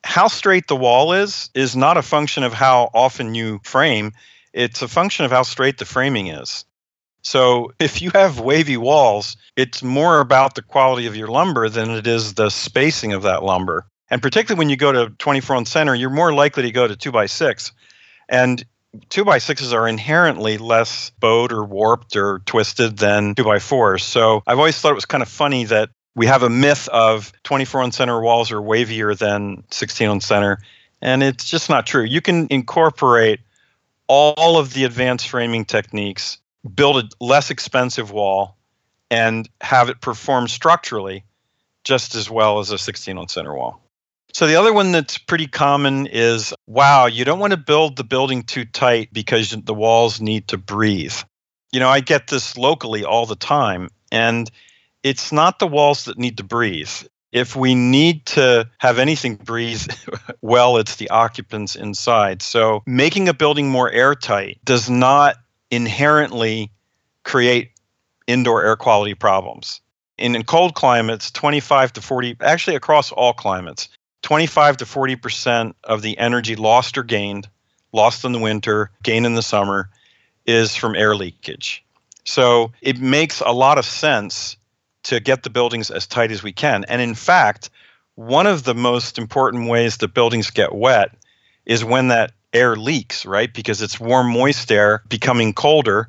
How 0.05 0.29
straight 0.29 0.67
the 0.67 0.75
wall 0.75 1.12
is, 1.12 1.50
is 1.55 1.76
not 1.76 1.99
a 1.99 2.02
function 2.02 2.45
of 2.45 2.55
how 2.55 2.88
often 2.95 3.35
you 3.35 3.61
frame, 3.62 4.14
it's 4.55 4.81
a 4.81 4.88
function 4.88 5.26
of 5.26 5.33
how 5.33 5.43
straight 5.43 5.76
the 5.76 5.85
framing 5.85 6.29
is. 6.29 6.64
So 7.22 7.72
if 7.78 8.00
you 8.00 8.10
have 8.14 8.40
wavy 8.40 8.76
walls, 8.76 9.36
it's 9.56 9.82
more 9.82 10.20
about 10.20 10.54
the 10.54 10.62
quality 10.62 11.06
of 11.06 11.16
your 11.16 11.28
lumber 11.28 11.68
than 11.68 11.90
it 11.90 12.06
is 12.06 12.34
the 12.34 12.50
spacing 12.50 13.12
of 13.12 13.22
that 13.22 13.42
lumber. 13.42 13.86
And 14.10 14.22
particularly 14.22 14.58
when 14.58 14.70
you 14.70 14.76
go 14.76 14.92
to 14.92 15.10
24 15.18 15.56
on 15.56 15.66
center, 15.66 15.94
you're 15.94 16.10
more 16.10 16.32
likely 16.32 16.62
to 16.64 16.70
go 16.70 16.88
to 16.88 16.96
2 16.96 17.12
by 17.12 17.26
6 17.26 17.72
And 18.28 18.64
2 19.08 19.24
by 19.24 19.38
6s 19.38 19.72
are 19.72 19.86
inherently 19.86 20.58
less 20.58 21.10
bowed 21.20 21.52
or 21.52 21.64
warped 21.64 22.16
or 22.16 22.40
twisted 22.46 22.96
than 22.96 23.34
2 23.36 23.44
by 23.44 23.58
4s 23.58 24.00
So 24.00 24.42
I've 24.46 24.58
always 24.58 24.80
thought 24.80 24.92
it 24.92 24.96
was 24.96 25.06
kind 25.06 25.22
of 25.22 25.28
funny 25.28 25.64
that 25.64 25.90
we 26.16 26.26
have 26.26 26.42
a 26.42 26.50
myth 26.50 26.88
of 26.88 27.32
24 27.44 27.82
on 27.82 27.92
center 27.92 28.20
walls 28.20 28.50
are 28.50 28.60
wavier 28.60 29.16
than 29.16 29.62
16 29.70 30.08
on 30.08 30.20
center. 30.20 30.58
And 31.00 31.22
it's 31.22 31.44
just 31.44 31.70
not 31.70 31.86
true. 31.86 32.02
You 32.02 32.20
can 32.20 32.48
incorporate 32.50 33.40
all 34.08 34.58
of 34.58 34.74
the 34.74 34.84
advanced 34.84 35.28
framing 35.28 35.64
techniques 35.64 36.38
build 36.75 37.05
a 37.05 37.25
less 37.25 37.50
expensive 37.50 38.11
wall 38.11 38.57
and 39.11 39.49
have 39.61 39.88
it 39.88 40.00
perform 40.00 40.49
structurally 40.49 41.25
just 41.85 42.14
as 42.14 42.31
well 42.31 42.59
as 42.59 42.71
a 42.71 42.79
16 42.79 43.17
on 43.19 43.29
center 43.29 43.55
wall. 43.55 43.83
So 44.33 44.47
the 44.47 44.57
other 44.57 44.73
one 44.73 44.93
that's 44.93 45.19
pretty 45.19 45.47
common 45.47 46.07
is 46.07 46.55
wow, 46.67 47.07
you 47.07 47.25
don't 47.25 47.40
want 47.40 47.52
to 47.52 47.57
build 47.57 47.97
the 47.97 48.05
building 48.05 48.43
too 48.43 48.64
tight 48.64 49.12
because 49.12 49.50
the 49.50 49.75
walls 49.75 50.21
need 50.21 50.49
to 50.49 50.59
breathe. 50.59 51.17
You 51.73 51.81
know, 51.81 51.88
I 51.88 52.00
get 52.00 52.29
this 52.29 52.57
locally 52.57 53.05
all 53.05 53.26
the 53.26 53.37
time 53.37 53.88
and 54.12 54.50
it's 55.02 55.33
not 55.33 55.59
the 55.59 55.67
walls 55.67 56.05
that 56.05 56.19
need 56.19 56.37
to 56.38 56.45
breathe. 56.45 56.90
If 57.33 57.55
we 57.55 57.75
need 57.75 58.26
to 58.26 58.69
have 58.79 58.99
anything 58.99 59.37
breathe 59.37 59.83
well, 60.43 60.76
it's 60.76 60.97
the 60.97 61.11
occupants 61.11 61.76
inside. 61.76 62.43
So 62.43 62.83
making 62.87 63.29
a 63.29 63.35
building 63.35 63.71
more 63.71 63.90
airtight 63.90 64.59
does 64.64 64.90
not 64.90 65.37
inherently 65.70 66.70
create 67.24 67.70
indoor 68.26 68.64
air 68.64 68.76
quality 68.76 69.14
problems. 69.14 69.80
In, 70.18 70.42
cold 70.44 70.74
climates, 70.74 71.30
25 71.30 71.94
to 71.94 72.00
40, 72.02 72.36
actually 72.40 72.76
across 72.76 73.10
all 73.12 73.32
climates, 73.32 73.88
25 74.22 74.76
to 74.78 74.84
40% 74.84 75.74
of 75.84 76.02
the 76.02 76.18
energy 76.18 76.56
lost 76.56 76.98
or 76.98 77.02
gained, 77.02 77.48
lost 77.92 78.24
in 78.24 78.32
the 78.32 78.38
winter, 78.38 78.90
gained 79.02 79.26
in 79.26 79.34
the 79.34 79.42
summer, 79.42 79.88
is 80.46 80.76
from 80.76 80.94
air 80.94 81.16
leakage. 81.16 81.84
So 82.24 82.72
it 82.82 83.00
makes 83.00 83.40
a 83.40 83.52
lot 83.52 83.78
of 83.78 83.84
sense 83.84 84.56
to 85.04 85.20
get 85.20 85.42
the 85.42 85.50
buildings 85.50 85.90
as 85.90 86.06
tight 86.06 86.30
as 86.30 86.42
we 86.42 86.52
can. 86.52 86.84
And 86.84 87.00
in 87.00 87.14
fact, 87.14 87.70
one 88.16 88.46
of 88.46 88.64
the 88.64 88.74
most 88.74 89.18
important 89.18 89.68
ways 89.68 89.96
that 89.98 90.14
buildings 90.14 90.50
get 90.50 90.74
wet 90.74 91.12
is 91.64 91.84
when 91.84 92.08
that 92.08 92.32
air 92.52 92.76
leaks, 92.76 93.25
right? 93.25 93.52
Because 93.52 93.83
it's 93.83 94.00
warm, 94.00 94.30
moist 94.30 94.71
air 94.71 95.02
becoming 95.09 95.52
colder. 95.52 96.09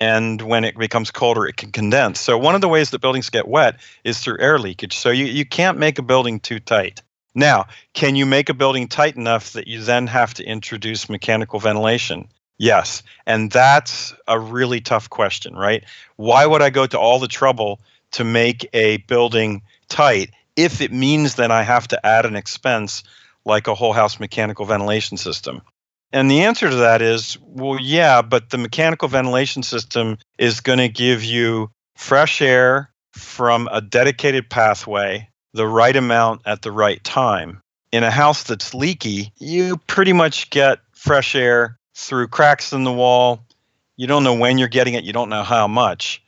And 0.00 0.40
when 0.40 0.64
it 0.64 0.78
becomes 0.78 1.10
colder, 1.10 1.46
it 1.46 1.56
can 1.56 1.72
condense. 1.72 2.20
So, 2.20 2.38
one 2.38 2.54
of 2.54 2.62
the 2.62 2.68
ways 2.68 2.90
that 2.90 3.00
buildings 3.00 3.28
get 3.28 3.48
wet 3.48 3.80
is 4.02 4.18
through 4.18 4.38
air 4.40 4.58
leakage. 4.58 4.96
So, 4.96 5.10
you, 5.10 5.26
you 5.26 5.44
can't 5.44 5.78
make 5.78 5.98
a 5.98 6.02
building 6.02 6.40
too 6.40 6.58
tight. 6.58 7.02
Now, 7.34 7.66
can 7.92 8.16
you 8.16 8.26
make 8.26 8.48
a 8.48 8.54
building 8.54 8.88
tight 8.88 9.16
enough 9.16 9.52
that 9.52 9.68
you 9.68 9.82
then 9.82 10.06
have 10.06 10.34
to 10.34 10.44
introduce 10.44 11.08
mechanical 11.08 11.60
ventilation? 11.60 12.28
Yes. 12.58 13.02
And 13.26 13.50
that's 13.50 14.12
a 14.26 14.38
really 14.38 14.80
tough 14.80 15.08
question, 15.08 15.54
right? 15.54 15.84
Why 16.16 16.44
would 16.44 16.60
I 16.60 16.70
go 16.70 16.86
to 16.86 16.98
all 16.98 17.18
the 17.18 17.28
trouble 17.28 17.80
to 18.12 18.24
make 18.24 18.68
a 18.72 18.98
building 18.98 19.62
tight 19.88 20.30
if 20.56 20.80
it 20.80 20.92
means 20.92 21.36
that 21.36 21.50
I 21.50 21.62
have 21.62 21.88
to 21.88 22.06
add 22.06 22.26
an 22.26 22.36
expense 22.36 23.02
like 23.44 23.66
a 23.66 23.74
whole 23.74 23.92
house 23.92 24.18
mechanical 24.18 24.66
ventilation 24.66 25.16
system? 25.16 25.62
And 26.12 26.30
the 26.30 26.42
answer 26.42 26.68
to 26.68 26.76
that 26.76 27.02
is 27.02 27.38
well, 27.40 27.78
yeah, 27.80 28.22
but 28.22 28.50
the 28.50 28.58
mechanical 28.58 29.08
ventilation 29.08 29.62
system 29.62 30.18
is 30.38 30.60
going 30.60 30.78
to 30.78 30.88
give 30.88 31.22
you 31.22 31.70
fresh 31.96 32.42
air 32.42 32.90
from 33.12 33.68
a 33.70 33.80
dedicated 33.80 34.50
pathway, 34.50 35.28
the 35.52 35.66
right 35.66 35.94
amount 35.94 36.42
at 36.46 36.62
the 36.62 36.72
right 36.72 37.02
time. 37.04 37.60
In 37.92 38.02
a 38.04 38.10
house 38.10 38.44
that's 38.44 38.74
leaky, 38.74 39.32
you 39.38 39.76
pretty 39.86 40.12
much 40.12 40.50
get 40.50 40.78
fresh 40.94 41.34
air 41.34 41.78
through 41.94 42.28
cracks 42.28 42.72
in 42.72 42.84
the 42.84 42.92
wall. 42.92 43.40
You 43.96 44.06
don't 44.06 44.24
know 44.24 44.34
when 44.34 44.58
you're 44.58 44.68
getting 44.68 44.94
it, 44.94 45.04
you 45.04 45.12
don't 45.12 45.28
know 45.28 45.42
how 45.42 45.68
much. 45.68 46.22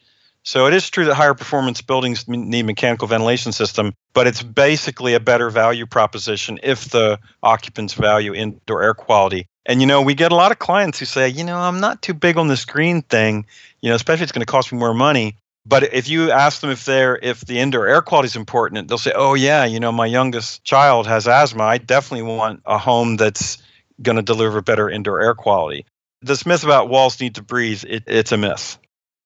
So 0.44 0.66
it 0.66 0.74
is 0.74 0.90
true 0.90 1.04
that 1.04 1.14
higher 1.14 1.34
performance 1.34 1.82
buildings 1.82 2.26
need 2.26 2.64
mechanical 2.64 3.06
ventilation 3.06 3.52
system, 3.52 3.94
but 4.12 4.26
it's 4.26 4.42
basically 4.42 5.14
a 5.14 5.20
better 5.20 5.50
value 5.50 5.86
proposition 5.86 6.58
if 6.64 6.90
the 6.90 7.20
occupants 7.44 7.94
value 7.94 8.34
indoor 8.34 8.82
air 8.82 8.94
quality. 8.94 9.46
And 9.66 9.80
you 9.80 9.86
know, 9.86 10.02
we 10.02 10.14
get 10.14 10.32
a 10.32 10.36
lot 10.36 10.52
of 10.52 10.58
clients 10.58 10.98
who 10.98 11.04
say, 11.04 11.28
you 11.28 11.44
know, 11.44 11.58
I'm 11.58 11.80
not 11.80 12.02
too 12.02 12.14
big 12.14 12.36
on 12.36 12.48
this 12.48 12.64
green 12.64 13.02
thing, 13.02 13.46
you 13.80 13.90
know, 13.90 13.94
especially 13.94 14.24
it's 14.24 14.32
going 14.32 14.44
to 14.44 14.50
cost 14.50 14.72
me 14.72 14.78
more 14.78 14.94
money. 14.94 15.36
But 15.64 15.94
if 15.94 16.08
you 16.08 16.32
ask 16.32 16.60
them 16.60 16.70
if 16.70 16.84
they're 16.84 17.16
if 17.22 17.42
the 17.42 17.60
indoor 17.60 17.86
air 17.86 18.02
quality 18.02 18.26
is 18.26 18.36
important, 18.36 18.88
they'll 18.88 18.98
say, 18.98 19.12
"Oh 19.14 19.34
yeah, 19.34 19.64
you 19.64 19.78
know, 19.78 19.92
my 19.92 20.06
youngest 20.06 20.64
child 20.64 21.06
has 21.06 21.28
asthma. 21.28 21.62
I 21.62 21.78
definitely 21.78 22.34
want 22.34 22.62
a 22.66 22.78
home 22.78 23.16
that's 23.16 23.58
going 24.00 24.16
to 24.16 24.22
deliver 24.22 24.60
better 24.60 24.90
indoor 24.90 25.20
air 25.20 25.34
quality." 25.34 25.86
This 26.20 26.46
myth 26.46 26.64
about 26.64 26.88
walls 26.88 27.20
need 27.20 27.36
to 27.36 27.42
breathe, 27.42 27.84
it, 27.86 28.04
it's 28.06 28.32
a 28.32 28.36
myth. 28.36 28.78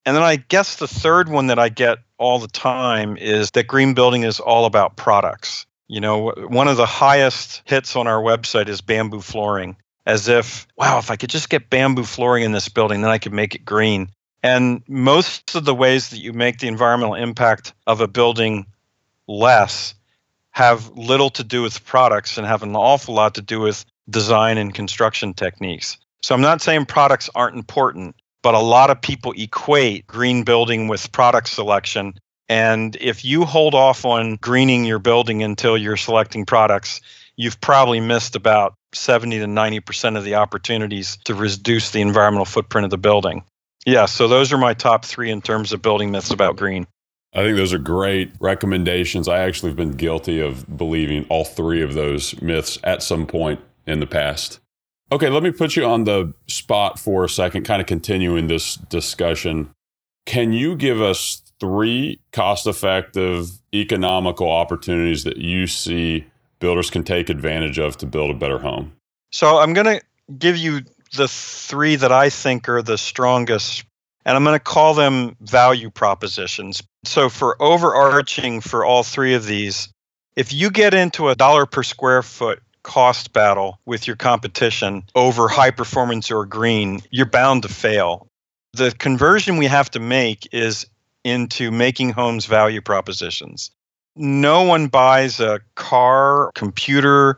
And 0.04 0.14
then 0.14 0.22
I 0.22 0.36
guess 0.36 0.76
the 0.76 0.88
third 0.88 1.28
one 1.28 1.48
that 1.48 1.58
I 1.58 1.68
get 1.68 1.98
all 2.18 2.38
the 2.38 2.48
time 2.48 3.16
is 3.16 3.50
that 3.52 3.66
green 3.66 3.94
building 3.94 4.22
is 4.22 4.40
all 4.40 4.64
about 4.66 4.96
products. 4.96 5.66
You 5.88 6.00
know, 6.00 6.32
one 6.48 6.68
of 6.68 6.76
the 6.76 6.86
highest 6.86 7.62
hits 7.64 7.96
on 7.96 8.06
our 8.06 8.20
website 8.20 8.68
is 8.68 8.80
bamboo 8.80 9.20
flooring, 9.20 9.76
as 10.06 10.28
if, 10.28 10.66
wow, 10.76 10.98
if 10.98 11.10
I 11.10 11.16
could 11.16 11.30
just 11.30 11.50
get 11.50 11.68
bamboo 11.68 12.04
flooring 12.04 12.44
in 12.44 12.52
this 12.52 12.68
building, 12.68 13.02
then 13.02 13.10
I 13.10 13.18
could 13.18 13.32
make 13.32 13.54
it 13.54 13.64
green. 13.64 14.08
And 14.42 14.82
most 14.88 15.54
of 15.56 15.64
the 15.64 15.74
ways 15.74 16.10
that 16.10 16.18
you 16.18 16.32
make 16.32 16.60
the 16.60 16.68
environmental 16.68 17.16
impact 17.16 17.74
of 17.86 18.00
a 18.00 18.08
building 18.08 18.66
less 19.26 19.94
have 20.52 20.88
little 20.96 21.30
to 21.30 21.44
do 21.44 21.62
with 21.62 21.84
products 21.84 22.38
and 22.38 22.46
have 22.46 22.62
an 22.62 22.76
awful 22.76 23.14
lot 23.14 23.34
to 23.34 23.42
do 23.42 23.60
with 23.60 23.84
design 24.08 24.56
and 24.56 24.72
construction 24.72 25.34
techniques. 25.34 25.98
So 26.22 26.34
I'm 26.34 26.40
not 26.40 26.62
saying 26.62 26.86
products 26.86 27.28
aren't 27.34 27.56
important, 27.56 28.14
but 28.42 28.54
a 28.54 28.60
lot 28.60 28.90
of 28.90 29.02
people 29.02 29.34
equate 29.36 30.06
green 30.06 30.44
building 30.44 30.86
with 30.88 31.10
product 31.12 31.48
selection. 31.48 32.14
And 32.48 32.96
if 33.00 33.24
you 33.24 33.44
hold 33.44 33.74
off 33.74 34.04
on 34.04 34.36
greening 34.36 34.84
your 34.84 35.00
building 35.00 35.42
until 35.42 35.76
you're 35.76 35.96
selecting 35.96 36.46
products, 36.46 37.00
you've 37.34 37.60
probably 37.60 38.00
missed 38.00 38.36
about 38.36 38.74
70 38.96 39.38
to 39.40 39.46
90% 39.46 40.16
of 40.16 40.24
the 40.24 40.34
opportunities 40.34 41.18
to 41.24 41.34
reduce 41.34 41.90
the 41.90 42.00
environmental 42.00 42.44
footprint 42.44 42.84
of 42.84 42.90
the 42.90 42.98
building. 42.98 43.44
Yeah, 43.84 44.06
so 44.06 44.26
those 44.26 44.52
are 44.52 44.58
my 44.58 44.74
top 44.74 45.04
three 45.04 45.30
in 45.30 45.40
terms 45.40 45.72
of 45.72 45.80
building 45.80 46.10
myths 46.10 46.30
about 46.30 46.56
green. 46.56 46.86
I 47.32 47.42
think 47.42 47.56
those 47.56 47.72
are 47.72 47.78
great 47.78 48.32
recommendations. 48.40 49.28
I 49.28 49.40
actually 49.40 49.70
have 49.70 49.76
been 49.76 49.92
guilty 49.92 50.40
of 50.40 50.76
believing 50.76 51.26
all 51.28 51.44
three 51.44 51.82
of 51.82 51.94
those 51.94 52.40
myths 52.40 52.78
at 52.82 53.02
some 53.02 53.26
point 53.26 53.60
in 53.86 54.00
the 54.00 54.06
past. 54.06 54.58
Okay, 55.12 55.28
let 55.28 55.42
me 55.42 55.52
put 55.52 55.76
you 55.76 55.84
on 55.84 56.04
the 56.04 56.32
spot 56.48 56.98
for 56.98 57.24
a 57.24 57.28
second, 57.28 57.64
kind 57.64 57.80
of 57.80 57.86
continuing 57.86 58.48
this 58.48 58.74
discussion. 58.74 59.70
Can 60.24 60.52
you 60.52 60.74
give 60.74 61.00
us 61.00 61.42
three 61.60 62.20
cost 62.32 62.66
effective, 62.66 63.50
economical 63.72 64.50
opportunities 64.50 65.24
that 65.24 65.36
you 65.36 65.66
see 65.66 66.26
builders 66.58 66.90
can 66.90 67.04
take 67.04 67.28
advantage 67.28 67.78
of 67.78 67.96
to 67.98 68.06
build 68.06 68.30
a 68.30 68.34
better 68.34 68.58
home? 68.58 68.92
So 69.30 69.58
I'm 69.58 69.72
going 69.72 69.86
to 69.86 70.00
give 70.38 70.56
you 70.56 70.82
the 71.16 71.28
three 71.28 71.96
that 71.96 72.12
I 72.12 72.30
think 72.30 72.68
are 72.68 72.82
the 72.82 72.98
strongest, 72.98 73.84
and 74.24 74.36
I'm 74.36 74.44
going 74.44 74.56
to 74.56 74.60
call 74.60 74.94
them 74.94 75.36
value 75.40 75.90
propositions. 75.90 76.82
So, 77.04 77.28
for 77.28 77.60
overarching 77.62 78.60
for 78.60 78.84
all 78.84 79.02
three 79.02 79.34
of 79.34 79.46
these, 79.46 79.88
if 80.34 80.52
you 80.52 80.70
get 80.70 80.94
into 80.94 81.28
a 81.28 81.34
dollar 81.34 81.66
per 81.66 81.82
square 81.82 82.22
foot 82.22 82.60
cost 82.82 83.32
battle 83.32 83.80
with 83.84 84.06
your 84.06 84.16
competition 84.16 85.02
over 85.14 85.48
high 85.48 85.70
performance 85.70 86.30
or 86.30 86.46
green, 86.46 87.02
you're 87.10 87.26
bound 87.26 87.62
to 87.62 87.68
fail. 87.68 88.28
The 88.74 88.92
conversion 88.92 89.56
we 89.56 89.66
have 89.66 89.90
to 89.92 90.00
make 90.00 90.48
is 90.52 90.86
into 91.24 91.70
making 91.70 92.10
homes 92.10 92.46
value 92.46 92.80
propositions. 92.80 93.70
No 94.16 94.62
one 94.62 94.88
buys 94.88 95.40
a 95.40 95.60
car, 95.74 96.50
computer, 96.54 97.36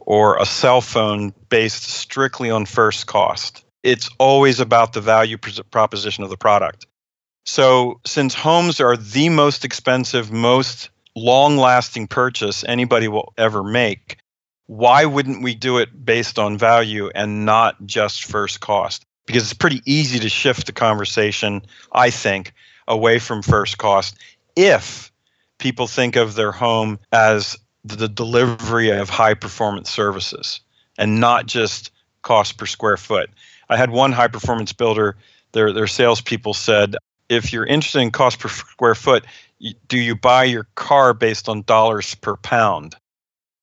or 0.00 0.38
a 0.38 0.46
cell 0.46 0.80
phone 0.80 1.34
based 1.50 1.84
strictly 1.84 2.50
on 2.50 2.64
first 2.66 3.06
cost. 3.06 3.64
It's 3.82 4.08
always 4.18 4.60
about 4.60 4.94
the 4.94 5.02
value 5.02 5.36
proposition 5.36 6.24
of 6.24 6.30
the 6.30 6.36
product. 6.36 6.86
So, 7.44 8.00
since 8.06 8.34
homes 8.34 8.80
are 8.80 8.96
the 8.96 9.28
most 9.28 9.66
expensive, 9.66 10.32
most 10.32 10.88
long 11.14 11.58
lasting 11.58 12.06
purchase 12.06 12.64
anybody 12.64 13.06
will 13.06 13.34
ever 13.36 13.62
make, 13.62 14.16
why 14.66 15.04
wouldn't 15.04 15.42
we 15.42 15.54
do 15.54 15.76
it 15.76 16.04
based 16.04 16.38
on 16.38 16.56
value 16.56 17.10
and 17.14 17.44
not 17.44 17.84
just 17.84 18.24
first 18.24 18.60
cost? 18.60 19.04
Because 19.26 19.42
it's 19.42 19.52
pretty 19.52 19.82
easy 19.84 20.18
to 20.20 20.28
shift 20.30 20.66
the 20.66 20.72
conversation, 20.72 21.62
I 21.92 22.08
think, 22.08 22.54
away 22.88 23.18
from 23.18 23.42
first 23.42 23.76
cost 23.76 24.16
if 24.56 25.12
people 25.58 25.86
think 25.86 26.16
of 26.16 26.34
their 26.34 26.52
home 26.52 26.98
as 27.12 27.56
the 27.84 28.08
delivery 28.08 28.90
of 28.90 29.10
high 29.10 29.34
performance 29.34 29.90
services 29.90 30.60
and 30.98 31.20
not 31.20 31.46
just 31.46 31.90
cost 32.22 32.56
per 32.56 32.66
square 32.66 32.96
foot. 32.96 33.30
I 33.68 33.76
had 33.76 33.90
one 33.90 34.12
high 34.12 34.28
performance 34.28 34.72
builder, 34.72 35.16
their, 35.52 35.72
their 35.72 35.86
salespeople 35.86 36.54
said, 36.54 36.96
if 37.28 37.52
you're 37.52 37.66
interested 37.66 38.00
in 38.00 38.10
cost 38.10 38.38
per 38.38 38.48
square 38.48 38.94
foot, 38.94 39.24
do 39.88 39.98
you 39.98 40.14
buy 40.14 40.44
your 40.44 40.66
car 40.74 41.14
based 41.14 41.48
on 41.48 41.62
dollars 41.62 42.14
per 42.14 42.36
pound? 42.36 42.96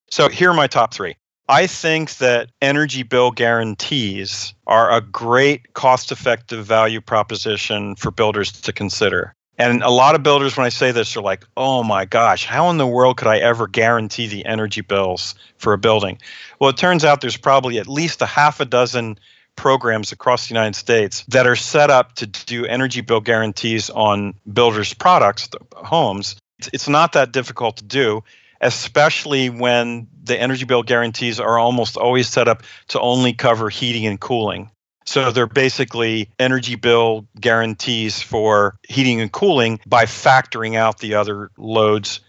So 0.10 0.30
here 0.30 0.50
are 0.50 0.56
my 0.56 0.68
top 0.68 0.94
three. 0.94 1.16
I 1.48 1.68
think 1.68 2.18
that 2.18 2.50
energy 2.62 3.04
bill 3.04 3.32
guarantees 3.32 4.54
are 4.68 4.92
a 4.92 5.02
great 5.02 5.74
cost 5.74 6.12
effective 6.12 6.66
value 6.66 7.02
proposition 7.02 7.96
for 7.96 8.10
builders 8.10 8.52
to 8.54 8.72
consider. 8.72 9.34
And 9.62 9.84
a 9.84 9.91
lot 9.91 10.15
of 10.15 10.24
builders, 10.24 10.58
when 10.58 10.65
I 10.65 10.70
say 10.70 10.91
this, 10.91 11.15
are 11.15 11.22
like, 11.22 11.46
oh 11.56 11.84
my 11.84 12.06
gosh, 12.06 12.46
how 12.46 12.72
in 12.72 12.77
the 12.77 12.88
world 12.88 13.18
could 13.18 13.27
I 13.27 13.38
ever 13.38 13.68
guarantee 13.68 14.25
the 14.25 14.44
energy 14.44 14.82
bills 14.82 15.36
for 15.58 15.74
a 15.74 15.77
building? 15.77 16.18
Well, 16.60 16.72
it 16.72 16.77
turns 16.77 17.06
out 17.06 17.22
there's 17.22 17.38
probably 17.38 17.77
at 17.77 17.88
least 17.88 18.24
a 18.24 18.25
half 18.25 18.60
a 18.60 18.65
dozen 18.65 19.20
programs 19.56 20.12
across 20.12 20.48
the 20.48 20.56
United 20.56 20.75
States 20.75 21.24
that 21.27 21.46
are 21.46 21.56
set 21.56 21.91
up 21.91 22.15
to 22.15 22.25
do 22.25 22.65
energy 22.65 23.01
bill 23.01 23.22
guarantees 23.22 23.91
on 23.91 24.34
builders' 24.51 24.96
products, 24.96 25.48
homes. 25.74 26.38
It's 26.74 26.89
not 26.89 27.13
that 27.13 27.32
difficult 27.32 27.77
to 27.77 27.84
do 27.84 28.24
especially 28.63 29.50
when 29.50 30.08
the 30.24 30.39
energy 30.39 30.65
bill 30.65 30.84
guarantees 30.84 31.39
are 31.39 31.58
almost 31.58 31.98
always 31.98 32.27
set 32.27 32.48
up 32.48 32.62
to 32.89 33.00
only 33.00 33.34
cover 33.34 33.70
heating 33.70 34.06
and 34.06 34.20
cooling. 34.20 34.70
So 35.12 35.30
they're 35.30 35.46
basically 35.46 36.30
energy 36.39 36.75
bill 36.75 37.27
guarantees 37.38 38.22
for 38.22 38.77
heating 38.88 39.20
and 39.20 39.30
cooling 39.30 39.82
by 39.86 40.06
factoring 40.06 40.77
out 40.77 41.00
the 41.00 41.15
other 41.15 41.51
loads 41.58 42.22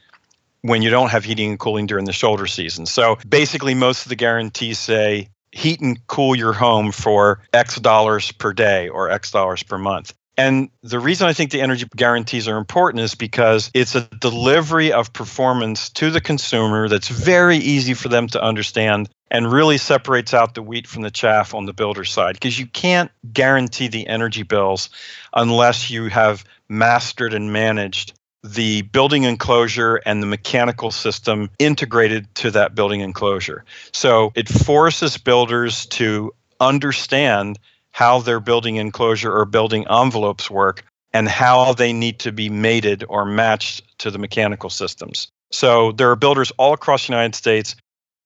when 0.63 0.83
you 0.83 0.91
don't 0.91 1.11
have 1.11 1.25
heating 1.25 1.51
and 1.51 1.59
cooling 1.61 1.87
during 1.87 2.07
the 2.07 2.13
shoulder 2.13 2.49
season. 2.49 2.87
So 2.87 3.19
basically, 3.29 3.75
most 3.75 4.03
of 4.05 4.09
the 4.09 4.17
guarantees 4.17 4.81
say 4.81 5.29
heat 5.53 5.81
and 5.81 6.05
cool 6.09 6.35
your 6.35 6.53
home 6.53 6.91
for 6.91 7.41
X 7.53 7.77
dollars 7.77 8.33
per 8.33 8.53
day 8.53 8.89
or 8.89 9.09
X 9.11 9.31
dollars 9.31 9.63
per 9.63 9.79
month. 9.79 10.13
And 10.37 10.71
the 10.83 10.99
reason 10.99 11.29
I 11.29 11.35
think 11.35 11.51
the 11.51 11.61
energy 11.61 11.87
guarantees 11.95 12.49
are 12.49 12.57
important 12.57 13.03
is 13.03 13.15
because 13.15 13.71
it's 13.75 13.95
a 13.95 14.03
delivery 14.03 14.93
of 14.93 15.13
performance 15.13 15.91
to 15.91 16.11
the 16.11 16.21
consumer 16.21 16.89
that's 16.89 17.09
very 17.09 17.59
easy 17.59 17.95
for 17.95 18.09
them 18.09 18.29
to 18.29 18.43
understand 18.43 19.11
and 19.31 19.53
really 19.53 19.79
separates 19.79 20.33
out 20.33 20.55
the 20.55 20.63
wheat 20.63 20.87
from 20.87 21.03
the 21.03 21.11
chaff 21.11 21.55
on 21.55 21.67
the 21.67 21.73
builder 21.73 22.05
side 22.05 22.35
because 22.35 22.59
you 22.59 22.67
can't 22.67 23.11
guarantee 23.33 23.89
the 23.89 24.07
energy 24.07 24.43
bills 24.43 24.89
unless 25.35 25.91
you 25.91 26.07
have 26.07 26.45
mastered 26.69 27.35
and 27.35 27.53
managed 27.53 28.15
the 28.43 28.83
building 28.83 29.25
enclosure 29.25 29.97
and 29.97 30.23
the 30.23 30.27
mechanical 30.27 30.91
system 30.91 31.51
integrated 31.59 32.35
to 32.35 32.51
that 32.51 32.75
building 32.75 33.01
enclosure. 33.01 33.65
So 33.93 34.33
it 34.35 34.49
forces 34.49 35.17
builders 35.17 35.87
to 35.87 36.35
understand 36.59 37.59
how 37.93 38.21
their 38.21 38.41
building 38.41 38.77
enclosure 38.77 39.33
or 39.33 39.45
building 39.45 39.87
envelopes 39.89 40.51
work 40.51 40.85
and 41.13 41.29
how 41.29 41.75
they 41.75 41.93
need 41.93 42.19
to 42.21 42.33
be 42.33 42.49
mated 42.49 43.05
or 43.09 43.25
matched 43.25 43.83
to 43.99 44.11
the 44.11 44.19
mechanical 44.19 44.71
systems. 44.71 45.29
So 45.51 45.93
there 45.93 46.11
are 46.11 46.17
builders 46.17 46.51
all 46.57 46.73
across 46.73 47.07
the 47.07 47.13
United 47.13 47.35
States. 47.35 47.77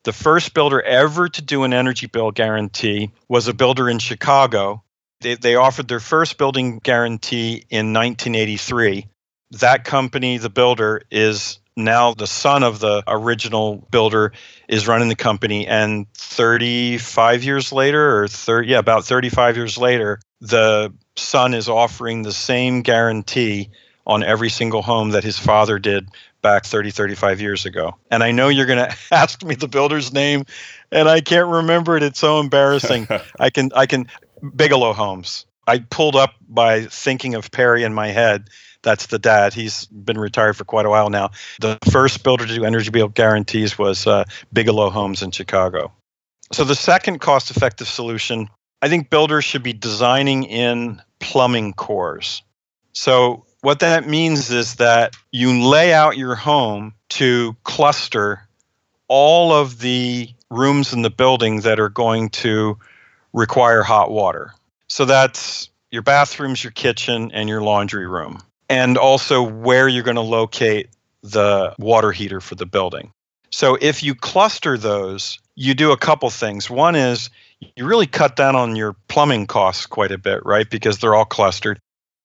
The 0.04 0.12
first 0.12 0.54
builder 0.54 0.80
ever 0.80 1.28
to 1.28 1.42
do 1.42 1.64
an 1.64 1.72
energy 1.72 2.06
bill 2.06 2.30
guarantee 2.30 3.10
was 3.28 3.48
a 3.48 3.54
builder 3.54 3.90
in 3.90 3.98
Chicago. 3.98 4.84
They, 5.20 5.34
they 5.34 5.56
offered 5.56 5.88
their 5.88 6.00
first 6.00 6.38
building 6.38 6.78
guarantee 6.78 7.64
in 7.68 7.92
1983. 7.92 9.06
That 9.52 9.84
company, 9.84 10.38
the 10.38 10.50
builder, 10.50 11.02
is 11.10 11.58
now 11.76 12.14
the 12.14 12.26
son 12.26 12.62
of 12.62 12.80
the 12.80 13.02
original 13.06 13.86
builder 13.90 14.32
is 14.68 14.88
running 14.88 15.08
the 15.08 15.16
company 15.16 15.66
and 15.66 16.06
35 16.14 17.44
years 17.44 17.72
later 17.72 18.22
or 18.22 18.28
30 18.28 18.68
yeah 18.68 18.78
about 18.78 19.04
35 19.04 19.56
years 19.56 19.76
later 19.76 20.18
the 20.40 20.92
son 21.16 21.54
is 21.54 21.68
offering 21.68 22.22
the 22.22 22.32
same 22.32 22.82
guarantee 22.82 23.68
on 24.06 24.22
every 24.22 24.48
single 24.48 24.82
home 24.82 25.10
that 25.10 25.24
his 25.24 25.38
father 25.38 25.78
did 25.78 26.08
back 26.42 26.64
30 26.64 26.90
35 26.90 27.40
years 27.40 27.66
ago. 27.66 27.96
And 28.10 28.22
i 28.22 28.30
know 28.30 28.48
you're 28.48 28.66
going 28.66 28.88
to 28.88 28.96
ask 29.12 29.44
me 29.44 29.54
the 29.54 29.68
builder's 29.68 30.12
name 30.12 30.44
and 30.90 31.08
i 31.08 31.20
can't 31.20 31.48
remember 31.48 31.96
it. 31.96 32.02
It's 32.02 32.18
so 32.18 32.40
embarrassing. 32.40 33.08
I 33.38 33.50
can 33.50 33.70
i 33.74 33.86
can 33.86 34.08
bigelow 34.54 34.92
homes. 34.92 35.46
I 35.66 35.80
pulled 35.80 36.16
up 36.16 36.34
by 36.48 36.84
thinking 36.84 37.34
of 37.34 37.50
perry 37.50 37.82
in 37.82 37.92
my 37.92 38.08
head 38.08 38.48
that's 38.86 39.06
the 39.06 39.18
dad. 39.18 39.52
He's 39.52 39.86
been 39.86 40.16
retired 40.16 40.56
for 40.56 40.64
quite 40.64 40.86
a 40.86 40.88
while 40.88 41.10
now. 41.10 41.30
The 41.60 41.76
first 41.90 42.22
builder 42.22 42.46
to 42.46 42.54
do 42.54 42.64
energy 42.64 42.90
bill 42.90 43.08
guarantees 43.08 43.76
was 43.76 44.06
uh, 44.06 44.24
Bigelow 44.52 44.90
Homes 44.90 45.22
in 45.22 45.32
Chicago. 45.32 45.92
So 46.52 46.62
the 46.62 46.76
second 46.76 47.20
cost-effective 47.20 47.88
solution, 47.88 48.48
I 48.80 48.88
think 48.88 49.10
builders 49.10 49.44
should 49.44 49.64
be 49.64 49.72
designing 49.72 50.44
in 50.44 51.02
plumbing 51.18 51.72
cores. 51.72 52.44
So 52.92 53.44
what 53.60 53.80
that 53.80 54.06
means 54.06 54.52
is 54.52 54.76
that 54.76 55.16
you 55.32 55.64
lay 55.64 55.92
out 55.92 56.16
your 56.16 56.36
home 56.36 56.94
to 57.08 57.56
cluster 57.64 58.46
all 59.08 59.52
of 59.52 59.80
the 59.80 60.28
rooms 60.48 60.92
in 60.92 61.02
the 61.02 61.10
building 61.10 61.62
that 61.62 61.80
are 61.80 61.88
going 61.88 62.28
to 62.28 62.78
require 63.32 63.82
hot 63.82 64.12
water. 64.12 64.54
So 64.86 65.04
that's 65.06 65.70
your 65.90 66.02
bathrooms, 66.02 66.62
your 66.62 66.70
kitchen, 66.70 67.32
and 67.34 67.48
your 67.48 67.62
laundry 67.62 68.06
room 68.06 68.42
and 68.68 68.98
also 68.98 69.42
where 69.42 69.88
you're 69.88 70.02
going 70.02 70.16
to 70.16 70.20
locate 70.20 70.88
the 71.22 71.74
water 71.78 72.12
heater 72.12 72.40
for 72.40 72.54
the 72.54 72.66
building. 72.66 73.12
So 73.50 73.78
if 73.80 74.02
you 74.02 74.14
cluster 74.14 74.76
those, 74.76 75.38
you 75.54 75.74
do 75.74 75.92
a 75.92 75.96
couple 75.96 76.28
things. 76.30 76.68
One 76.68 76.94
is 76.94 77.30
you 77.74 77.86
really 77.86 78.06
cut 78.06 78.36
down 78.36 78.56
on 78.56 78.76
your 78.76 78.94
plumbing 79.08 79.46
costs 79.46 79.86
quite 79.86 80.12
a 80.12 80.18
bit, 80.18 80.44
right? 80.44 80.68
Because 80.68 80.98
they're 80.98 81.14
all 81.14 81.24
clustered. 81.24 81.80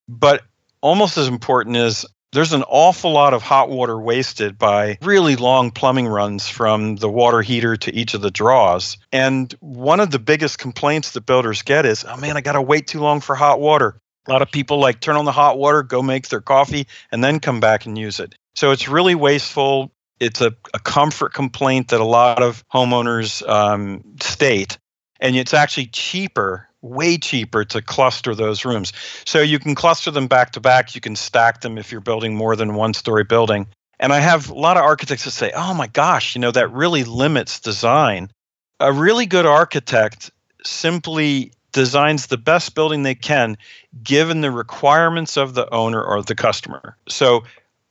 But 0.10 0.43
almost 0.82 1.17
as 1.17 1.27
important 1.27 1.77
is 1.77 2.06
there's 2.34 2.54
an 2.54 2.63
awful 2.63 3.12
lot 3.12 3.34
of 3.34 3.43
hot 3.43 3.69
water 3.69 3.99
wasted 3.99 4.58
by 4.58 4.97
really 5.01 5.36
long 5.36 5.71
plumbing 5.71 6.08
runs 6.08 6.47
from 6.47 6.95
the 6.95 7.10
water 7.10 7.41
heater 7.41 7.75
to 7.75 7.93
each 7.93 8.13
of 8.13 8.21
the 8.21 8.32
draws. 8.32 8.97
And 9.12 9.54
one 9.60 9.99
of 9.99 10.12
the 10.12 10.19
biggest 10.19 10.58
complaints 10.58 11.12
that 11.12 11.25
builders 11.25 11.62
get 11.62 11.86
is, 11.86 12.06
oh 12.08 12.17
man, 12.17 12.38
I 12.38 12.41
got 12.41 12.54
to 12.54 12.62
wait 12.62 12.88
too 12.88 12.99
long 12.99 13.19
for 13.19 13.36
hot 13.36 13.60
water. 13.60 13.97
A 14.27 14.31
lot 14.31 14.41
of 14.41 14.51
people 14.51 14.79
like 14.79 14.99
turn 14.99 15.15
on 15.15 15.25
the 15.25 15.31
hot 15.31 15.57
water, 15.57 15.84
go 15.84 16.01
make 16.01 16.29
their 16.29 16.41
coffee, 16.41 16.88
and 17.12 17.23
then 17.23 17.39
come 17.39 17.60
back 17.60 17.86
and 17.86 17.97
use 17.97 18.19
it. 18.19 18.36
So 18.55 18.71
it's 18.71 18.88
really 18.88 19.15
wasteful. 19.15 19.91
It's 20.19 20.41
a, 20.41 20.53
a 20.73 20.79
comfort 20.79 21.34
complaint 21.34 21.89
that 21.89 21.99
a 21.99 22.05
lot 22.05 22.43
of 22.43 22.63
homeowners 22.69 23.47
um, 23.49 24.03
state. 24.21 24.77
And 25.19 25.36
it's 25.36 25.53
actually 25.53 25.88
cheaper, 25.88 26.67
way 26.81 27.17
cheaper 27.17 27.63
to 27.65 27.81
cluster 27.81 28.36
those 28.36 28.63
rooms. 28.65 28.93
So 29.25 29.41
you 29.41 29.57
can 29.57 29.73
cluster 29.73 30.12
them 30.12 30.27
back 30.27 30.51
to 30.51 30.60
back. 30.60 30.93
You 30.93 31.01
can 31.01 31.15
stack 31.15 31.62
them 31.62 31.77
if 31.77 31.91
you're 31.91 32.01
building 32.01 32.36
more 32.36 32.55
than 32.55 32.75
one 32.75 32.93
story 32.93 33.23
building. 33.23 33.67
And 33.99 34.12
I 34.12 34.19
have 34.19 34.49
a 34.49 34.53
lot 34.53 34.77
of 34.77 34.84
architects 34.84 35.25
that 35.25 35.31
say, 35.31 35.51
oh 35.55 35.73
my 35.73 35.88
gosh, 35.88 36.36
you 36.36 36.41
know, 36.41 36.51
that 36.51 36.71
really 36.71 37.03
limits 37.03 37.60
design. 37.60 38.31
A 38.79 38.91
really 38.91 39.27
good 39.27 39.45
architect 39.45 40.31
simply 40.63 41.51
designs 41.71 42.27
the 42.27 42.38
best 42.38 42.75
building 42.75 43.03
they 43.03 43.15
can 43.15 43.57
given 44.03 44.41
the 44.41 44.51
requirements 44.51 45.38
of 45.38 45.53
the 45.53 45.71
owner 45.73 46.03
or 46.03 46.21
the 46.21 46.36
customer. 46.36 46.97
So 47.07 47.43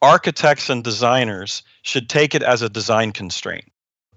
architects 0.03 0.71
and 0.71 0.83
designers 0.83 1.63
should 1.83 2.09
take 2.09 2.35
it 2.35 2.43
as 2.43 2.63
a 2.63 2.69
design 2.69 3.13
constraint. 3.13 3.65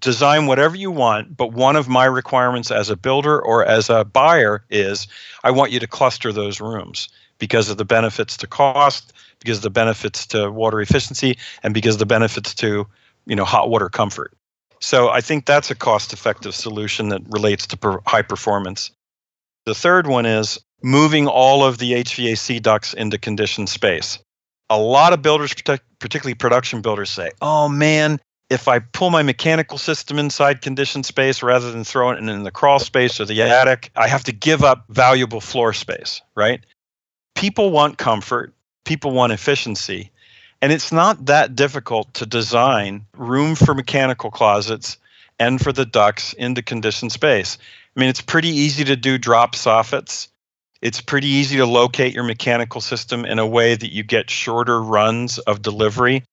Design 0.01 0.47
whatever 0.47 0.75
you 0.75 0.91
want, 0.91 1.37
but 1.37 1.53
one 1.53 1.77
of 1.77 1.87
my 1.87 2.05
requirements 2.05 2.71
as 2.71 2.89
a 2.89 2.97
builder 2.97 3.41
or 3.41 3.65
as 3.65 3.89
a 3.89 4.03
buyer 4.03 4.65
is 4.69 5.07
I 5.43 5.51
want 5.51 5.71
you 5.71 5.79
to 5.79 5.87
cluster 5.87 6.33
those 6.33 6.59
rooms 6.59 7.07
because 7.39 7.69
of 7.69 7.77
the 7.77 7.85
benefits 7.85 8.35
to 8.37 8.47
cost, 8.47 9.13
because 9.39 9.57
of 9.57 9.63
the 9.63 9.69
benefits 9.69 10.25
to 10.27 10.51
water 10.51 10.81
efficiency 10.81 11.37
and 11.63 11.73
because 11.73 11.95
of 11.95 11.99
the 11.99 12.05
benefits 12.05 12.53
to 12.55 12.85
you 13.25 13.35
know 13.35 13.45
hot 13.45 13.69
water 13.69 13.89
comfort. 13.89 14.33
So 14.81 15.09
I 15.09 15.21
think 15.21 15.45
that's 15.45 15.71
a 15.71 15.75
cost-effective 15.75 16.53
solution 16.53 17.07
that 17.09 17.21
relates 17.29 17.65
to 17.67 17.77
per- 17.77 18.01
high 18.05 18.21
performance. 18.21 18.91
The 19.65 19.75
third 19.75 20.07
one 20.07 20.25
is 20.25 20.59
moving 20.81 21.27
all 21.27 21.63
of 21.63 21.77
the 21.77 21.93
HVAC 21.93 22.61
ducts 22.61 22.93
into 22.93 23.17
conditioned 23.17 23.69
space. 23.69 24.19
A 24.69 24.77
lot 24.77 25.13
of 25.13 25.21
builders, 25.21 25.53
particularly 25.99 26.33
production 26.33 26.81
builders, 26.81 27.09
say, 27.09 27.31
"Oh 27.41 27.69
man, 27.69 28.19
if 28.49 28.67
I 28.67 28.79
pull 28.79 29.09
my 29.09 29.23
mechanical 29.23 29.77
system 29.77 30.19
inside 30.19 30.61
conditioned 30.61 31.05
space 31.05 31.41
rather 31.41 31.71
than 31.71 31.83
throwing 31.83 32.17
it 32.17 32.29
in 32.29 32.43
the 32.43 32.51
crawl 32.51 32.79
space 32.79 33.19
or 33.19 33.25
the 33.25 33.41
attic, 33.41 33.89
I 33.95 34.07
have 34.07 34.23
to 34.25 34.31
give 34.31 34.63
up 34.63 34.85
valuable 34.89 35.41
floor 35.41 35.73
space, 35.73 36.21
right? 36.35 36.61
People 37.35 37.71
want 37.71 37.97
comfort, 37.97 38.53
people 38.85 39.11
want 39.11 39.33
efficiency, 39.33 40.11
and 40.61 40.71
it's 40.71 40.91
not 40.91 41.25
that 41.25 41.55
difficult 41.55 42.13
to 42.15 42.25
design 42.25 43.05
room 43.17 43.55
for 43.55 43.73
mechanical 43.73 44.29
closets 44.29 44.97
and 45.39 45.59
for 45.59 45.73
the 45.73 45.85
ducts 45.85 46.33
into 46.33 46.61
conditioned 46.61 47.11
space. 47.11 47.57
I 47.95 47.99
mean, 47.99 48.09
it's 48.09 48.21
pretty 48.21 48.49
easy 48.49 48.83
to 48.85 48.95
do 48.95 49.17
drop 49.17 49.55
soffits. 49.55 50.27
It's 50.81 50.99
pretty 50.99 51.27
easy 51.27 51.57
to 51.57 51.65
locate 51.65 52.13
your 52.13 52.23
mechanical 52.23 52.81
system 52.81 53.25
in 53.25 53.39
a 53.39 53.47
way 53.47 53.75
that 53.75 53.93
you 53.93 54.03
get 54.03 54.29
shorter 54.29 54.81
runs 54.81 55.37
of 55.39 55.61
delivery 55.61 56.23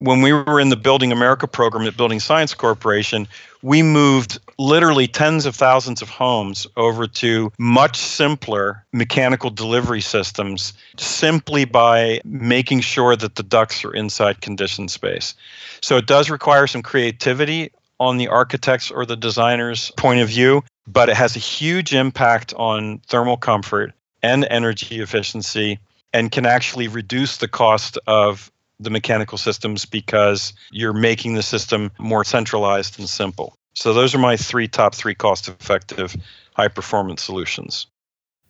when 0.00 0.22
we 0.22 0.32
were 0.32 0.60
in 0.60 0.68
the 0.68 0.76
Building 0.76 1.10
America 1.10 1.46
program 1.48 1.86
at 1.86 1.96
Building 1.96 2.20
Science 2.20 2.54
Corporation, 2.54 3.26
we 3.62 3.82
moved 3.82 4.38
literally 4.58 5.08
tens 5.08 5.44
of 5.44 5.56
thousands 5.56 6.02
of 6.02 6.08
homes 6.08 6.66
over 6.76 7.06
to 7.06 7.52
much 7.58 7.96
simpler 7.96 8.84
mechanical 8.92 9.50
delivery 9.50 10.00
systems 10.00 10.72
simply 10.96 11.64
by 11.64 12.20
making 12.24 12.80
sure 12.80 13.16
that 13.16 13.34
the 13.34 13.42
ducts 13.42 13.84
are 13.84 13.92
inside 13.92 14.40
conditioned 14.40 14.90
space. 14.90 15.34
So 15.80 15.96
it 15.96 16.06
does 16.06 16.30
require 16.30 16.66
some 16.66 16.82
creativity 16.82 17.72
on 18.00 18.16
the 18.16 18.28
architect's 18.28 18.92
or 18.92 19.04
the 19.04 19.16
designer's 19.16 19.90
point 19.96 20.20
of 20.20 20.28
view, 20.28 20.62
but 20.88 21.08
it 21.08 21.16
has 21.16 21.36
a 21.36 21.38
huge 21.38 21.94
impact 21.94 22.54
on 22.56 22.98
thermal 23.06 23.36
comfort 23.36 23.92
and 24.22 24.46
energy 24.50 25.00
efficiency 25.00 25.78
and 26.12 26.32
can 26.32 26.46
actually 26.46 26.88
reduce 26.88 27.36
the 27.36 27.48
cost 27.48 27.98
of 28.06 28.50
the 28.80 28.90
mechanical 28.90 29.36
systems 29.36 29.84
because 29.84 30.52
you're 30.70 30.92
making 30.92 31.34
the 31.34 31.42
system 31.42 31.90
more 31.98 32.24
centralized 32.24 32.98
and 32.98 33.08
simple. 33.08 33.54
So 33.74 33.92
those 33.92 34.14
are 34.14 34.18
my 34.18 34.36
three 34.36 34.66
top 34.66 34.94
three 34.94 35.14
cost 35.14 35.48
effective 35.48 36.16
high 36.54 36.68
performance 36.68 37.22
solutions. 37.22 37.86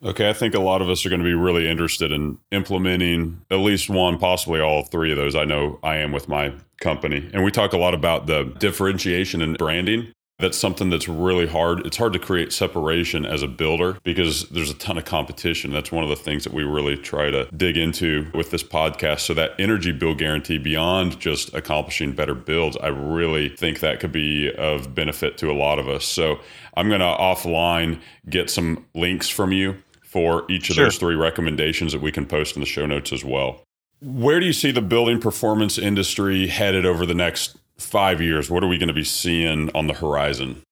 Okay, 0.03 0.29
I 0.29 0.33
think 0.33 0.55
a 0.55 0.61
lot 0.61 0.81
of 0.81 0.89
us 0.89 1.05
are 1.05 1.09
going 1.09 1.21
to 1.21 1.25
be 1.25 1.35
really 1.35 1.69
interested 1.69 2.13
in 2.13 2.39
implementing 2.53 3.43
at 3.51 3.57
least 3.57 3.91
one, 3.91 4.17
possibly 4.17 4.61
all 4.61 4.85
three 4.85 5.11
of 5.11 5.17
those. 5.17 5.35
I 5.35 5.45
know 5.45 5.81
I 5.83 5.97
am 5.97 6.13
with 6.13 6.29
my 6.29 6.53
company. 6.81 7.29
And 7.33 7.43
we 7.43 7.51
talk 7.51 7.73
a 7.73 7.79
lot 7.79 7.95
about 7.95 8.27
the 8.27 8.45
differentiation 8.59 9.43
and 9.43 9.59
branding 9.59 10.13
that's 10.39 10.57
something 10.57 10.89
that's 10.89 11.09
really 11.09 11.49
hard. 11.49 11.85
It's 11.85 11.97
hard 11.97 12.13
to 12.13 12.19
create 12.19 12.53
separation 12.53 13.27
as 13.27 13.43
a 13.43 13.49
builder 13.49 13.99
because 14.05 14.49
there's 14.51 14.71
a 14.71 14.75
ton 14.75 14.97
of 14.97 15.05
competition. 15.05 15.73
That's 15.73 15.91
one 15.91 16.05
of 16.05 16.11
the 16.11 16.17
things 16.17 16.45
that 16.45 16.53
we 16.53 16.63
really 16.63 16.97
try 16.97 17.31
to 17.31 17.49
dig 17.57 17.77
into 17.77 18.31
with 18.35 18.53
this 18.53 18.63
podcast. 18.63 19.21
So, 19.21 19.35
that 19.35 19.53
energy 19.59 19.91
bill 19.91 20.15
guarantee, 20.15 20.59
beyond 20.59 21.19
just 21.19 21.53
accomplishing 21.55 22.13
better 22.13 22.35
builds, 22.35 22.77
I 22.77 22.89
really 22.89 23.49
think 23.49 23.81
that 23.81 23.99
could 23.99 24.13
be 24.13 24.53
of 24.55 24.95
benefit 24.95 25.39
to 25.39 25.51
a 25.51 25.55
lot 25.55 25.81
of 25.81 25.89
us. 25.89 26.05
So, 26.05 26.39
I'm 26.77 26.89
going 26.89 27.01
to 27.01 27.07
offline 27.07 28.01
get 28.29 28.49
some 28.49 28.87
links 28.95 29.29
from 29.29 29.51
you 29.51 29.77
for 30.05 30.45
each 30.49 30.71
of 30.71 30.77
sure. 30.77 30.85
those 30.85 30.99
three 30.99 31.17
recommendations 31.17 31.93
that 31.93 32.01
we 32.01 32.13
can 32.13 32.27
post 32.27 32.57
in 32.57 32.61
the 32.61 32.67
show 32.67 32.87
notes 32.87 33.13
as 33.13 33.25
well. 33.25 33.65
Where 34.01 34.39
do 34.39 34.47
you 34.47 34.53
see 34.53 34.71
the 34.71 34.81
building 34.81 35.21
performance 35.21 35.77
industry 35.77 36.47
headed 36.47 36.87
over 36.87 37.05
the 37.05 37.15
next 37.15 37.59
five 37.79 38.21
years? 38.21 38.51
What 38.51 38.63
are 38.63 38.69
we 38.69 38.79
going 38.79 38.89
to 38.89 38.95
be 38.95 39.05
seeing 39.05 39.71
on 39.75 39.87
the 39.87 39.95
horizon? 39.95 40.63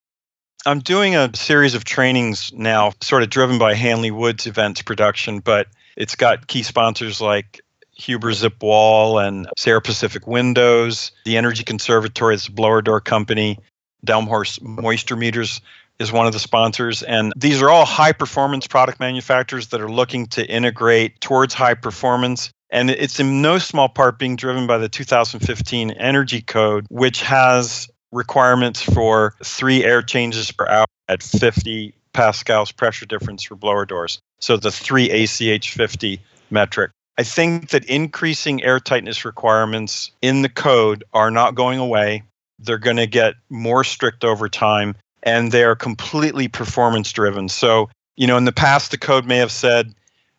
I'm 0.65 0.81
doing 0.81 1.15
a 1.15 1.31
series 1.35 1.75
of 1.75 1.85
trainings 1.85 2.53
now, 2.53 2.93
sort 3.01 3.23
of 3.23 3.31
driven 3.31 3.59
by 3.59 3.75
Hanley 3.75 4.11
Woods 4.11 4.47
Events 4.47 4.83
Production, 4.83 5.39
but 5.39 5.69
it's 5.97 6.17
got 6.17 6.49
key 6.49 6.65
sponsors 6.65 7.21
like 7.21 7.61
Huber 7.93 8.33
Zip 8.33 8.63
Wall 8.63 9.19
and 9.19 9.49
Sierra 9.57 9.81
Pacific 9.81 10.27
Windows, 10.27 11.13
the 11.25 11.37
Energy 11.37 11.63
Conservatory, 11.63 12.35
it's 12.35 12.49
a 12.49 12.53
blower 12.53 12.83
door 12.83 13.01
company, 13.01 13.59
Delmhorst 14.05 14.61
Moisture 14.61 15.17
Meters 15.17 15.61
is 15.99 16.13
one 16.13 16.27
of 16.27 16.33
the 16.33 16.39
sponsors. 16.39 17.03
And 17.03 17.33
these 17.37 17.63
are 17.63 17.71
all 17.71 17.87
high 17.87 18.13
performance 18.13 18.67
product 18.67 19.01
manufacturers 19.01 19.69
that 19.69 19.81
are 19.81 19.91
looking 19.91 20.27
to 20.29 20.47
integrate 20.47 21.21
towards 21.21 21.55
high 21.55 21.75
performance 21.75 22.51
and 22.71 22.91
it's 22.91 23.21
in 23.21 23.43
no 23.43 23.59
small 23.59 23.89
part 23.89 24.19
being 24.19 24.37
driven 24.37 24.67
by 24.67 24.79
the 24.79 24.89
2015 24.89 25.93
Energy 25.93 26.43
Code, 26.43 26.87
which 26.91 27.23
has 27.23 27.89
requirements 28.13 28.83
for 28.83 29.35
three 29.45 29.85
air 29.85 30.03
changes 30.03 30.51
per 30.51 30.67
hour 30.67 30.87
at 31.09 31.23
50 31.23 31.95
pascals 32.13 32.73
pressure 32.73 33.07
difference 33.07 33.43
for 33.43 33.57
blower 33.57 33.85
doors. 33.85 34.19
So 34.41 34.57
the 34.57 34.71
three 34.71 35.11
ACH 35.11 35.73
50 35.73 36.21
metric. 36.51 36.91
I 37.19 37.23
think 37.23 37.71
that 37.71 37.85
increasing 37.87 38.63
air 38.63 38.79
tightness 38.79 39.25
requirements 39.25 40.11
in 40.21 40.43
the 40.43 40.49
code 40.49 41.05
are 41.13 41.31
not 41.31 41.55
going 41.55 41.79
away. 41.79 42.23
They're 42.59 42.79
going 42.79 42.99
to 42.99 43.07
get 43.07 43.35
more 43.49 43.85
strict 43.85 44.25
over 44.25 44.49
time, 44.49 44.97
and 45.23 45.53
they 45.53 45.65
are 45.65 45.77
completely 45.77 46.49
performance 46.49 47.13
driven. 47.13 47.49
So, 47.49 47.89
you 48.17 48.27
know, 48.27 48.37
in 48.37 48.45
the 48.45 48.53
past, 48.53 48.91
the 48.91 48.99
code 48.99 49.25
may 49.25 49.39
have 49.39 49.53
said 49.53 49.95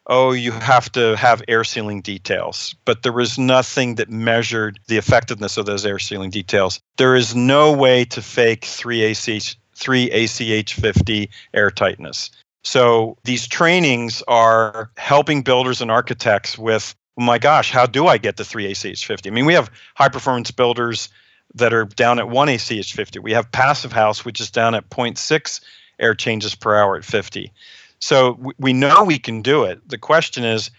oh, 0.07 0.31
you 0.31 0.51
have 0.51 0.91
to 0.93 1.15
have 1.15 1.43
air 1.47 1.63
sealing 1.63 2.01
details. 2.01 2.75
But 2.85 3.03
there 3.03 3.13
was 3.13 3.37
nothing 3.37 3.95
that 3.95 4.09
measured 4.09 4.79
the 4.87 4.97
effectiveness 4.97 5.57
of 5.57 5.65
those 5.65 5.85
air 5.85 5.99
sealing 5.99 6.29
details. 6.29 6.79
There 6.97 7.15
is 7.15 7.35
no 7.35 7.71
way 7.71 8.05
to 8.05 8.21
fake 8.21 8.65
3 8.65 9.03
ACH, 9.03 9.57
3 9.75 10.11
ACH 10.11 10.73
50 10.73 11.29
air 11.53 11.71
tightness. 11.71 12.31
So 12.63 13.17
these 13.23 13.47
trainings 13.47 14.23
are 14.27 14.91
helping 14.97 15.41
builders 15.41 15.81
and 15.81 15.91
architects 15.91 16.57
with, 16.57 16.95
oh 17.17 17.23
my 17.23 17.37
gosh, 17.37 17.71
how 17.71 17.85
do 17.85 18.07
I 18.07 18.17
get 18.17 18.37
the 18.37 18.45
3 18.45 18.71
ACH 18.71 19.05
50? 19.05 19.29
I 19.29 19.33
mean, 19.33 19.45
we 19.45 19.53
have 19.53 19.71
high 19.95 20.09
performance 20.09 20.51
builders 20.51 21.09
that 21.55 21.73
are 21.73 21.85
down 21.85 22.19
at 22.19 22.29
1 22.29 22.49
ACH 22.49 22.93
50. 22.93 23.19
We 23.19 23.31
have 23.31 23.51
Passive 23.51 23.93
House, 23.93 24.25
which 24.25 24.41
is 24.41 24.51
down 24.51 24.75
at 24.75 24.89
0.6 24.89 25.61
air 25.99 26.13
changes 26.13 26.55
per 26.55 26.75
hour 26.75 26.97
at 26.97 27.05
50. 27.05 27.51
So 27.99 28.53
we 28.57 28.73
know 28.73 29.03
we 29.03 29.19
can 29.19 29.41
do 29.41 29.63
it. 29.63 29.87
The 29.87 29.97
question 29.97 30.43
is, 30.43 30.71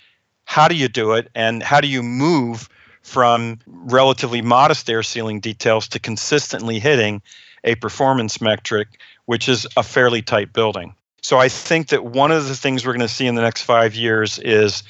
how 0.44 0.68
do 0.68 0.74
you 0.74 0.88
do 0.88 1.12
it, 1.12 1.28
and 1.34 1.62
how 1.62 1.80
do 1.80 1.88
you 1.88 2.02
move 2.02 2.68
from 3.02 3.58
relatively 3.66 4.42
modest 4.42 4.88
air 4.88 5.02
sealing 5.02 5.40
details 5.40 5.88
to 5.88 5.98
consistently 5.98 6.78
hitting 6.78 7.22
a 7.64 7.74
performance 7.74 8.40
metric, 8.40 9.00
which 9.26 9.48
is 9.48 9.66
a 9.76 9.82
fairly 9.82 10.22
tight 10.22 10.52
building? 10.52 10.94
So 11.22 11.38
I 11.38 11.48
think 11.48 11.88
that 11.88 12.04
one 12.04 12.30
of 12.30 12.48
the 12.48 12.56
things 12.56 12.86
we're 12.86 12.92
going 12.92 13.00
to 13.06 13.12
see 13.12 13.26
in 13.26 13.34
the 13.34 13.42
next 13.42 13.62
five 13.62 13.94
years 13.94 14.38
is 14.38 14.82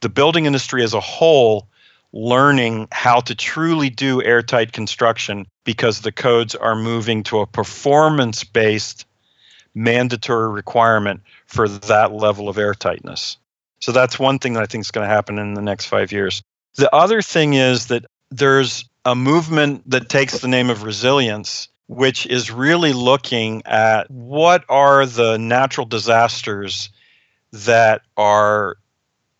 the 0.00 0.08
building 0.08 0.46
industry 0.46 0.82
as 0.82 0.94
a 0.94 1.00
whole 1.00 1.68
learning 2.12 2.88
how 2.92 3.20
to 3.20 3.34
truly 3.34 3.90
do 3.90 4.22
airtight 4.22 4.72
construction 4.72 5.46
because 5.64 6.00
the 6.00 6.12
codes 6.12 6.54
are 6.54 6.76
moving 6.76 7.22
to 7.24 7.40
a 7.40 7.46
performance 7.46 8.44
based 8.44 9.04
mandatory 9.74 10.50
requirement 10.52 11.20
for 11.54 11.68
that 11.68 12.12
level 12.12 12.48
of 12.48 12.56
airtightness. 12.56 13.36
So 13.80 13.92
that's 13.92 14.18
one 14.18 14.38
thing 14.38 14.54
that 14.54 14.62
I 14.62 14.66
think 14.66 14.82
is 14.82 14.90
going 14.90 15.08
to 15.08 15.14
happen 15.14 15.38
in 15.38 15.54
the 15.54 15.62
next 15.62 15.86
five 15.86 16.10
years. 16.10 16.42
The 16.74 16.92
other 16.94 17.22
thing 17.22 17.54
is 17.54 17.86
that 17.86 18.04
there's 18.30 18.84
a 19.04 19.14
movement 19.14 19.88
that 19.90 20.08
takes 20.08 20.40
the 20.40 20.48
name 20.48 20.70
of 20.70 20.82
resilience, 20.82 21.68
which 21.86 22.26
is 22.26 22.50
really 22.50 22.92
looking 22.92 23.62
at 23.66 24.10
what 24.10 24.64
are 24.68 25.06
the 25.06 25.36
natural 25.36 25.86
disasters 25.86 26.90
that 27.52 28.02
are 28.16 28.76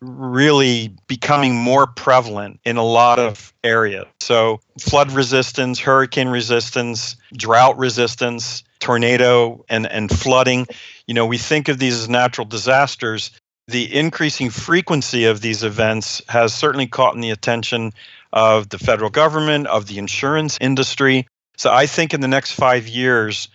really 0.05 0.95
becoming 1.07 1.55
more 1.55 1.87
prevalent 1.87 2.59
in 2.65 2.77
a 2.77 2.83
lot 2.83 3.19
of 3.19 3.53
areas. 3.63 4.05
So, 4.19 4.59
flood 4.79 5.11
resistance, 5.11 5.79
hurricane 5.79 6.29
resistance, 6.29 7.15
drought 7.33 7.77
resistance, 7.77 8.63
tornado 8.79 9.65
and, 9.69 9.87
and 9.87 10.11
flooding. 10.11 10.67
You 11.07 11.13
know, 11.13 11.25
we 11.25 11.37
think 11.37 11.67
of 11.67 11.79
these 11.79 11.95
as 11.95 12.09
natural 12.09 12.45
disasters. 12.45 13.31
The 13.67 13.93
increasing 13.93 14.51
frequency 14.51 15.25
of 15.25 15.41
these 15.41 15.63
events 15.63 16.21
has 16.29 16.53
certainly 16.53 16.85
caught 16.85 17.15
in 17.15 17.21
the 17.21 17.31
attention 17.31 17.93
of 18.31 18.69
the 18.69 18.77
federal 18.77 19.09
government, 19.09 19.65
of 19.67 19.87
the 19.87 19.97
insurance 19.97 20.57
industry. 20.61 21.27
So 21.57 21.71
I 21.71 21.87
think 21.87 22.13
in 22.13 22.21
the 22.21 22.27
next 22.27 22.51
five 22.51 22.87
years, 22.87 23.47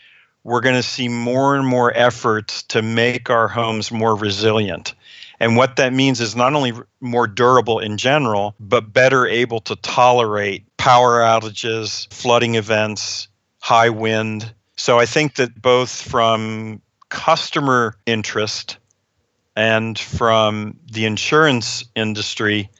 we're 0.43 0.63
going 0.63 0.75
to 0.75 0.83
see 0.83 1.09
more 1.09 1.55
and 1.55 1.67
more 1.67 1.93
efforts 1.95 2.63
to 2.65 2.83
make 2.83 3.31
our 3.31 3.47
homes 3.47 3.93
more 3.93 4.17
resilient. 4.17 4.95
And 5.41 5.57
what 5.57 5.77
that 5.77 5.93
means 5.93 6.21
is 6.21 6.37
not 6.37 6.55
only 6.55 6.75
more 7.01 7.27
durable 7.27 7.79
in 7.79 7.97
general, 7.97 8.55
but 8.61 8.93
better 8.93 9.27
able 9.27 9.61
to 9.63 9.77
tolerate 9.77 10.65
power 10.77 11.21
outages, 11.21 12.13
flooding 12.13 12.55
events, 12.57 13.27
high 13.59 13.89
wind, 13.89 14.53
so 14.81 14.99
I 14.99 15.05
think 15.05 15.35
that 15.35 15.61
both 15.61 15.91
from 15.91 16.81
customer 17.11 17.99
interest 18.07 18.79
and 19.55 19.99
from 19.99 20.79
the 20.91 21.05
insurance 21.05 21.85
industry, 21.95 22.71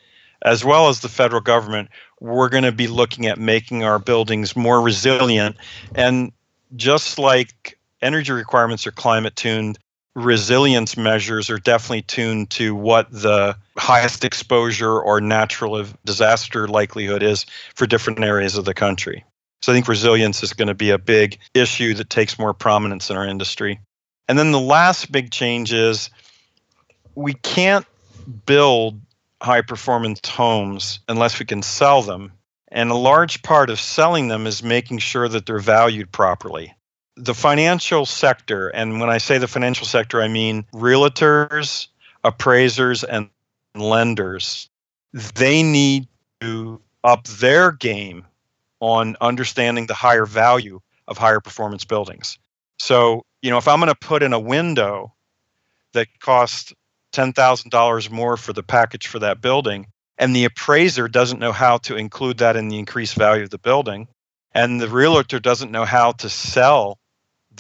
as 0.41 0.65
well 0.65 0.89
as 0.89 1.01
the 1.01 1.11
federal 1.11 1.43
government, 1.43 1.91
we're 2.19 2.49
going 2.49 2.65
to 2.65 2.73
be 2.73 2.87
looking 2.87 3.27
at 3.27 3.39
making 3.39 3.85
our 3.85 3.99
buildings 3.99 4.57
more 4.57 4.81
resilient. 4.81 5.57
And 5.95 6.33
just 6.75 7.19
like 7.19 7.79
energy 8.01 8.33
requirements 8.33 8.87
are 8.87 8.93
climate 8.93 9.37
tuned, 9.37 9.79
resilience 10.15 10.97
measures 10.97 11.51
are 11.51 11.59
definitely 11.59 12.03
tuned 12.03 12.51
to 12.51 12.75
what 12.75 13.11
the 13.11 13.57
highest 13.77 14.25
exposure 14.25 15.01
or 15.01 15.21
natural 15.21 15.85
disaster 16.05 16.67
likelihood 16.67 17.23
is 17.23 17.47
for 17.75 17.87
different 17.87 18.23
areas 18.23 18.57
of 18.57 18.65
the 18.65 18.75
country. 18.75 19.25
So 19.63 19.73
I 19.73 19.75
think 19.75 19.89
resilience 19.89 20.43
is 20.43 20.53
going 20.53 20.69
to 20.69 20.75
be 20.75 20.91
a 20.91 20.99
big 20.99 21.39
issue 21.55 21.95
that 21.95 22.11
takes 22.11 22.39
more 22.39 22.55
prominence 22.55 23.11
in 23.11 23.17
our 23.17 23.27
industry. 23.27 23.81
And 24.29 24.39
then 24.39 24.53
the 24.53 24.61
last 24.61 25.13
big 25.13 25.31
change 25.31 25.73
is 25.73 26.11
we 27.15 27.35
can't 27.35 27.87
build 28.47 29.01
high 29.43 29.63
performance 29.63 30.21
homes 30.29 31.01
unless 31.09 31.39
we 31.39 31.47
can 31.47 31.63
sell 31.63 32.03
them. 32.03 32.33
And 32.73 32.91
a 32.91 32.95
large 32.95 33.43
part 33.43 33.71
of 33.71 33.81
selling 33.81 34.29
them 34.29 34.47
is 34.47 34.63
making 34.63 34.99
sure 34.99 35.29
that 35.29 35.47
they're 35.47 35.59
valued 35.59 36.13
properly. 36.13 36.73
The 37.23 37.35
financial 37.35 38.07
sector, 38.07 38.69
and 38.69 38.99
when 38.99 39.11
I 39.11 39.19
say 39.19 39.37
the 39.37 39.47
financial 39.47 39.87
sector, 39.87 40.23
I 40.23 40.29
mean 40.29 40.65
realtors, 40.73 41.89
appraisers, 42.25 43.05
and 43.05 43.29
lenders, 43.75 44.71
they 45.35 45.63
need 45.63 46.09
to 46.41 46.81
up 47.05 47.27
their 47.27 47.73
game 47.73 48.25
on 48.81 49.17
understanding 49.21 49.87
the 49.87 49.95
higher 49.95 50.25
value 50.25 50.81
of 51.07 51.19
higher 51.19 51.41
performance 51.41 51.85
buildings. 51.85 52.39
So, 52.79 53.27
you 53.43 53.51
know, 53.51 53.59
if 53.59 53.69
I'm 53.69 53.81
going 53.81 53.93
to 53.93 53.95
put 53.95 54.23
in 54.23 54.33
a 54.33 54.41
window 54.41 55.13
that 55.93 56.09
costs 56.21 56.73
$10,000 57.13 58.11
more 58.11 58.37
for 58.39 58.55
the 58.55 58.63
package 58.63 59.09
for 59.09 59.19
that 59.19 59.43
building, 59.43 59.89
and 60.17 60.35
the 60.35 60.47
appraiser 60.47 61.07
doesn't 61.07 61.39
know 61.39 61.53
how 61.53 61.79
to 61.79 61.97
include 61.97 62.39
that 62.39 62.57
in 62.57 62.69
the 62.69 62.79
increased 62.79 63.15
value 63.15 63.43
of 63.43 63.51
the 63.51 63.59
building, 63.59 64.09
and 64.55 64.81
the 64.81 64.89
realtor 64.89 65.39
doesn't 65.39 65.71
know 65.71 65.85
how 65.85 66.13
to 66.13 66.31
sell 66.31 66.99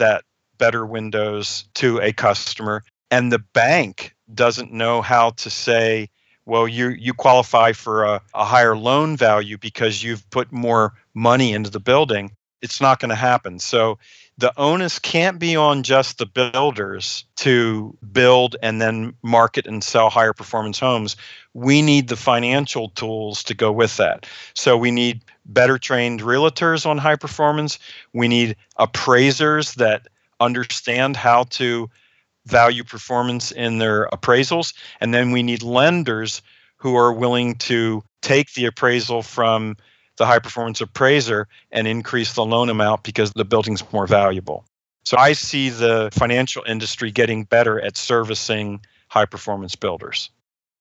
that 0.00 0.24
better 0.58 0.84
windows 0.84 1.64
to 1.74 1.98
a 2.00 2.12
customer, 2.12 2.82
and 3.10 3.32
the 3.32 3.38
bank 3.38 4.14
doesn't 4.32 4.72
know 4.72 5.00
how 5.00 5.30
to 5.30 5.50
say, 5.50 6.10
well, 6.44 6.68
you 6.68 6.88
you 6.88 7.14
qualify 7.14 7.72
for 7.72 8.04
a, 8.04 8.20
a 8.34 8.44
higher 8.44 8.76
loan 8.76 9.16
value 9.16 9.56
because 9.56 10.02
you've 10.02 10.28
put 10.30 10.52
more 10.52 10.92
money 11.14 11.52
into 11.52 11.70
the 11.70 11.80
building. 11.80 12.32
It's 12.60 12.80
not 12.80 13.00
going 13.00 13.08
to 13.08 13.14
happen. 13.14 13.58
So 13.58 13.98
the 14.40 14.58
onus 14.58 14.98
can't 14.98 15.38
be 15.38 15.54
on 15.54 15.82
just 15.82 16.16
the 16.16 16.26
builders 16.26 17.24
to 17.36 17.96
build 18.12 18.56
and 18.62 18.80
then 18.80 19.14
market 19.22 19.66
and 19.66 19.84
sell 19.84 20.08
higher 20.08 20.32
performance 20.32 20.78
homes. 20.78 21.16
We 21.52 21.82
need 21.82 22.08
the 22.08 22.16
financial 22.16 22.88
tools 22.88 23.42
to 23.44 23.54
go 23.54 23.70
with 23.70 23.98
that. 23.98 24.26
So 24.54 24.78
we 24.78 24.90
need 24.90 25.20
better 25.52 25.78
trained 25.78 26.20
realtors 26.20 26.86
on 26.86 26.98
high 26.98 27.16
performance. 27.16 27.78
We 28.12 28.28
need 28.28 28.56
appraisers 28.76 29.74
that 29.74 30.06
understand 30.38 31.16
how 31.16 31.44
to 31.44 31.90
value 32.46 32.84
performance 32.84 33.52
in 33.52 33.78
their 33.78 34.08
appraisals. 34.08 34.74
And 35.00 35.12
then 35.12 35.30
we 35.30 35.42
need 35.42 35.62
lenders 35.62 36.42
who 36.76 36.96
are 36.96 37.12
willing 37.12 37.56
to 37.56 38.02
take 38.22 38.54
the 38.54 38.66
appraisal 38.66 39.22
from 39.22 39.76
the 40.16 40.26
high 40.26 40.38
performance 40.38 40.80
appraiser 40.80 41.48
and 41.70 41.86
increase 41.86 42.34
the 42.34 42.44
loan 42.44 42.68
amount 42.68 43.02
because 43.02 43.32
the 43.32 43.44
building's 43.44 43.82
more 43.92 44.06
valuable. 44.06 44.64
So 45.04 45.16
I 45.16 45.32
see 45.32 45.70
the 45.70 46.10
financial 46.12 46.62
industry 46.66 47.10
getting 47.10 47.44
better 47.44 47.80
at 47.80 47.96
servicing 47.96 48.80
high 49.08 49.26
performance 49.26 49.74
builders. 49.74 50.30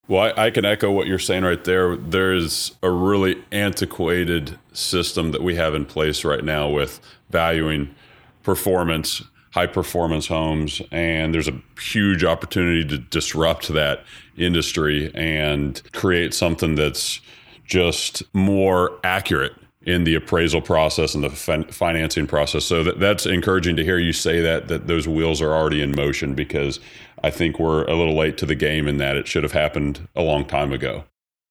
Well, 0.10 0.34
I, 0.36 0.48
I, 0.48 0.50
can 0.50 0.66
echo 0.66 0.90
what 0.90 1.06
you're 1.06 1.20
saying 1.20 1.44
right 1.44 1.64
there. 1.64 1.96
There's 1.96 2.76
a 2.82 2.90
really 2.90 3.44
antiquated 3.52 4.58
system 4.74 5.32
that 5.34 5.44
we 5.44 5.54
have 5.56 5.76
in 5.76 5.86
place 5.86 6.26
right 6.26 6.44
now 6.44 6.68
with 6.68 7.00
valuing 7.30 7.94
performance, 8.42 9.22
high 9.52 9.68
performance 9.68 10.26
homes, 10.26 10.82
and 10.92 11.32
there's 11.32 11.48
a 11.48 11.62
huge 11.80 12.24
opportunity 12.24 12.84
to 12.86 12.98
disrupt 12.98 13.68
that 13.68 14.04
industry 14.36 15.12
and 15.14 15.80
create 15.94 16.34
something 16.34 16.74
that's 16.74 17.22
just 17.66 18.24
more 18.34 18.98
accurate 19.04 19.54
in 19.84 20.06
the 20.06 20.16
appraisal 20.16 20.62
process 20.62 21.16
and 21.16 21.24
the 21.24 21.30
fin- 21.30 21.66
financing 21.66 22.28
process. 22.28 22.66
So 22.66 22.84
that, 22.84 23.00
that's 23.00 23.26
encouraging 23.26 23.76
to 23.76 23.84
hear 23.84 23.98
you 23.98 24.12
say 24.12 24.42
that 24.42 24.68
that 24.68 24.88
those 24.88 25.08
wheels 25.08 25.42
are 25.42 25.54
already 25.54 25.82
in 25.82 25.96
motion 25.96 26.34
because 26.34 26.80
I 27.24 27.30
think 27.30 27.60
we're 27.60 27.84
a 27.86 27.96
little 27.96 28.16
late 28.16 28.38
to 28.40 28.46
the 28.46 28.56
game 28.56 28.88
in 28.88 28.98
that 28.98 29.16
it 29.16 29.28
should 29.28 29.44
have 29.44 29.52
happened 29.52 30.08
a 30.16 30.22
long 30.22 30.46
time 30.46 30.72
ago. 30.72 31.04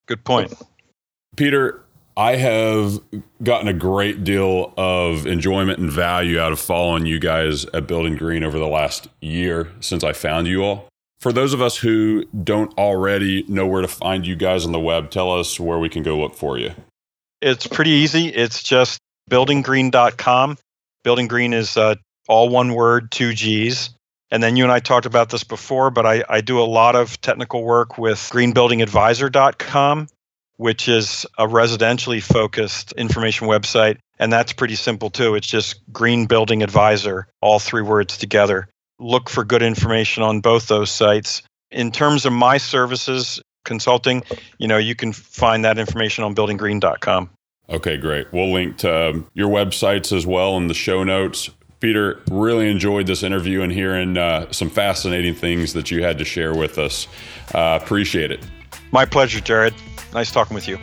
Good 0.06 0.24
point. 0.24 0.54
Peter, 1.36 1.84
I 2.16 2.36
have 2.36 2.98
gotten 3.42 3.68
a 3.68 3.72
great 3.72 4.24
deal 4.24 4.74
of 4.76 5.26
enjoyment 5.26 5.78
and 5.78 5.90
value 5.90 6.40
out 6.40 6.50
of 6.50 6.58
following 6.58 7.06
you 7.06 7.20
guys 7.20 7.64
at 7.66 7.86
Building 7.86 8.16
Green 8.16 8.42
over 8.42 8.58
the 8.58 8.66
last 8.66 9.08
year 9.20 9.70
since 9.80 10.02
I 10.02 10.12
found 10.12 10.48
you 10.48 10.64
all. 10.64 10.88
For 11.20 11.32
those 11.32 11.52
of 11.52 11.60
us 11.60 11.76
who 11.76 12.24
don't 12.42 12.76
already 12.78 13.44
know 13.48 13.66
where 13.66 13.82
to 13.82 13.88
find 13.88 14.26
you 14.26 14.36
guys 14.36 14.64
on 14.64 14.72
the 14.72 14.80
web, 14.80 15.10
tell 15.10 15.32
us 15.32 15.60
where 15.60 15.78
we 15.78 15.88
can 15.88 16.02
go 16.02 16.18
look 16.18 16.34
for 16.34 16.58
you. 16.58 16.72
It's 17.40 17.66
pretty 17.66 17.90
easy. 17.90 18.28
It's 18.28 18.62
just 18.62 18.98
buildinggreen.com. 19.30 20.58
Building 21.04 21.28
Green 21.28 21.52
is 21.52 21.76
uh, 21.76 21.94
all 22.28 22.48
one 22.48 22.74
word, 22.74 23.10
two 23.10 23.32
G's. 23.32 23.90
And 24.30 24.42
then 24.42 24.56
you 24.56 24.64
and 24.64 24.72
I 24.72 24.80
talked 24.80 25.06
about 25.06 25.30
this 25.30 25.44
before, 25.44 25.90
but 25.90 26.04
I, 26.04 26.24
I 26.28 26.40
do 26.40 26.60
a 26.60 26.64
lot 26.64 26.96
of 26.96 27.20
technical 27.20 27.62
work 27.62 27.96
with 27.96 28.18
greenbuildingadvisor.com, 28.18 30.08
which 30.56 30.88
is 30.88 31.26
a 31.38 31.46
residentially 31.46 32.22
focused 32.22 32.92
information 32.92 33.48
website. 33.48 33.98
And 34.18 34.32
that's 34.32 34.52
pretty 34.52 34.74
simple 34.74 35.10
too. 35.10 35.34
It's 35.34 35.46
just 35.46 35.80
Green 35.92 36.26
Building 36.26 36.62
Advisor, 36.62 37.26
all 37.40 37.58
three 37.58 37.82
words 37.82 38.18
together 38.18 38.68
look 38.98 39.28
for 39.28 39.44
good 39.44 39.62
information 39.62 40.22
on 40.22 40.40
both 40.40 40.68
those 40.68 40.90
sites. 40.90 41.42
In 41.70 41.90
terms 41.92 42.26
of 42.26 42.32
my 42.32 42.58
services, 42.58 43.40
consulting, 43.64 44.22
you 44.58 44.66
know, 44.66 44.78
you 44.78 44.94
can 44.94 45.12
find 45.12 45.64
that 45.64 45.78
information 45.78 46.24
on 46.24 46.34
buildinggreen.com. 46.34 47.30
Okay, 47.70 47.98
great. 47.98 48.32
We'll 48.32 48.52
link 48.52 48.78
to 48.78 49.10
um, 49.10 49.26
your 49.34 49.48
websites 49.48 50.16
as 50.16 50.26
well 50.26 50.56
in 50.56 50.68
the 50.68 50.74
show 50.74 51.04
notes. 51.04 51.50
Peter, 51.80 52.20
really 52.30 52.70
enjoyed 52.70 53.06
this 53.06 53.22
interview 53.22 53.62
and 53.62 53.72
hearing 53.72 54.16
uh, 54.16 54.50
some 54.50 54.68
fascinating 54.68 55.34
things 55.34 55.72
that 55.74 55.90
you 55.90 56.02
had 56.02 56.18
to 56.18 56.24
share 56.24 56.54
with 56.54 56.78
us. 56.78 57.06
Uh, 57.54 57.78
appreciate 57.80 58.30
it. 58.30 58.40
My 58.90 59.04
pleasure, 59.04 59.40
Jared. 59.40 59.74
Nice 60.12 60.32
talking 60.32 60.54
with 60.54 60.66
you. 60.66 60.78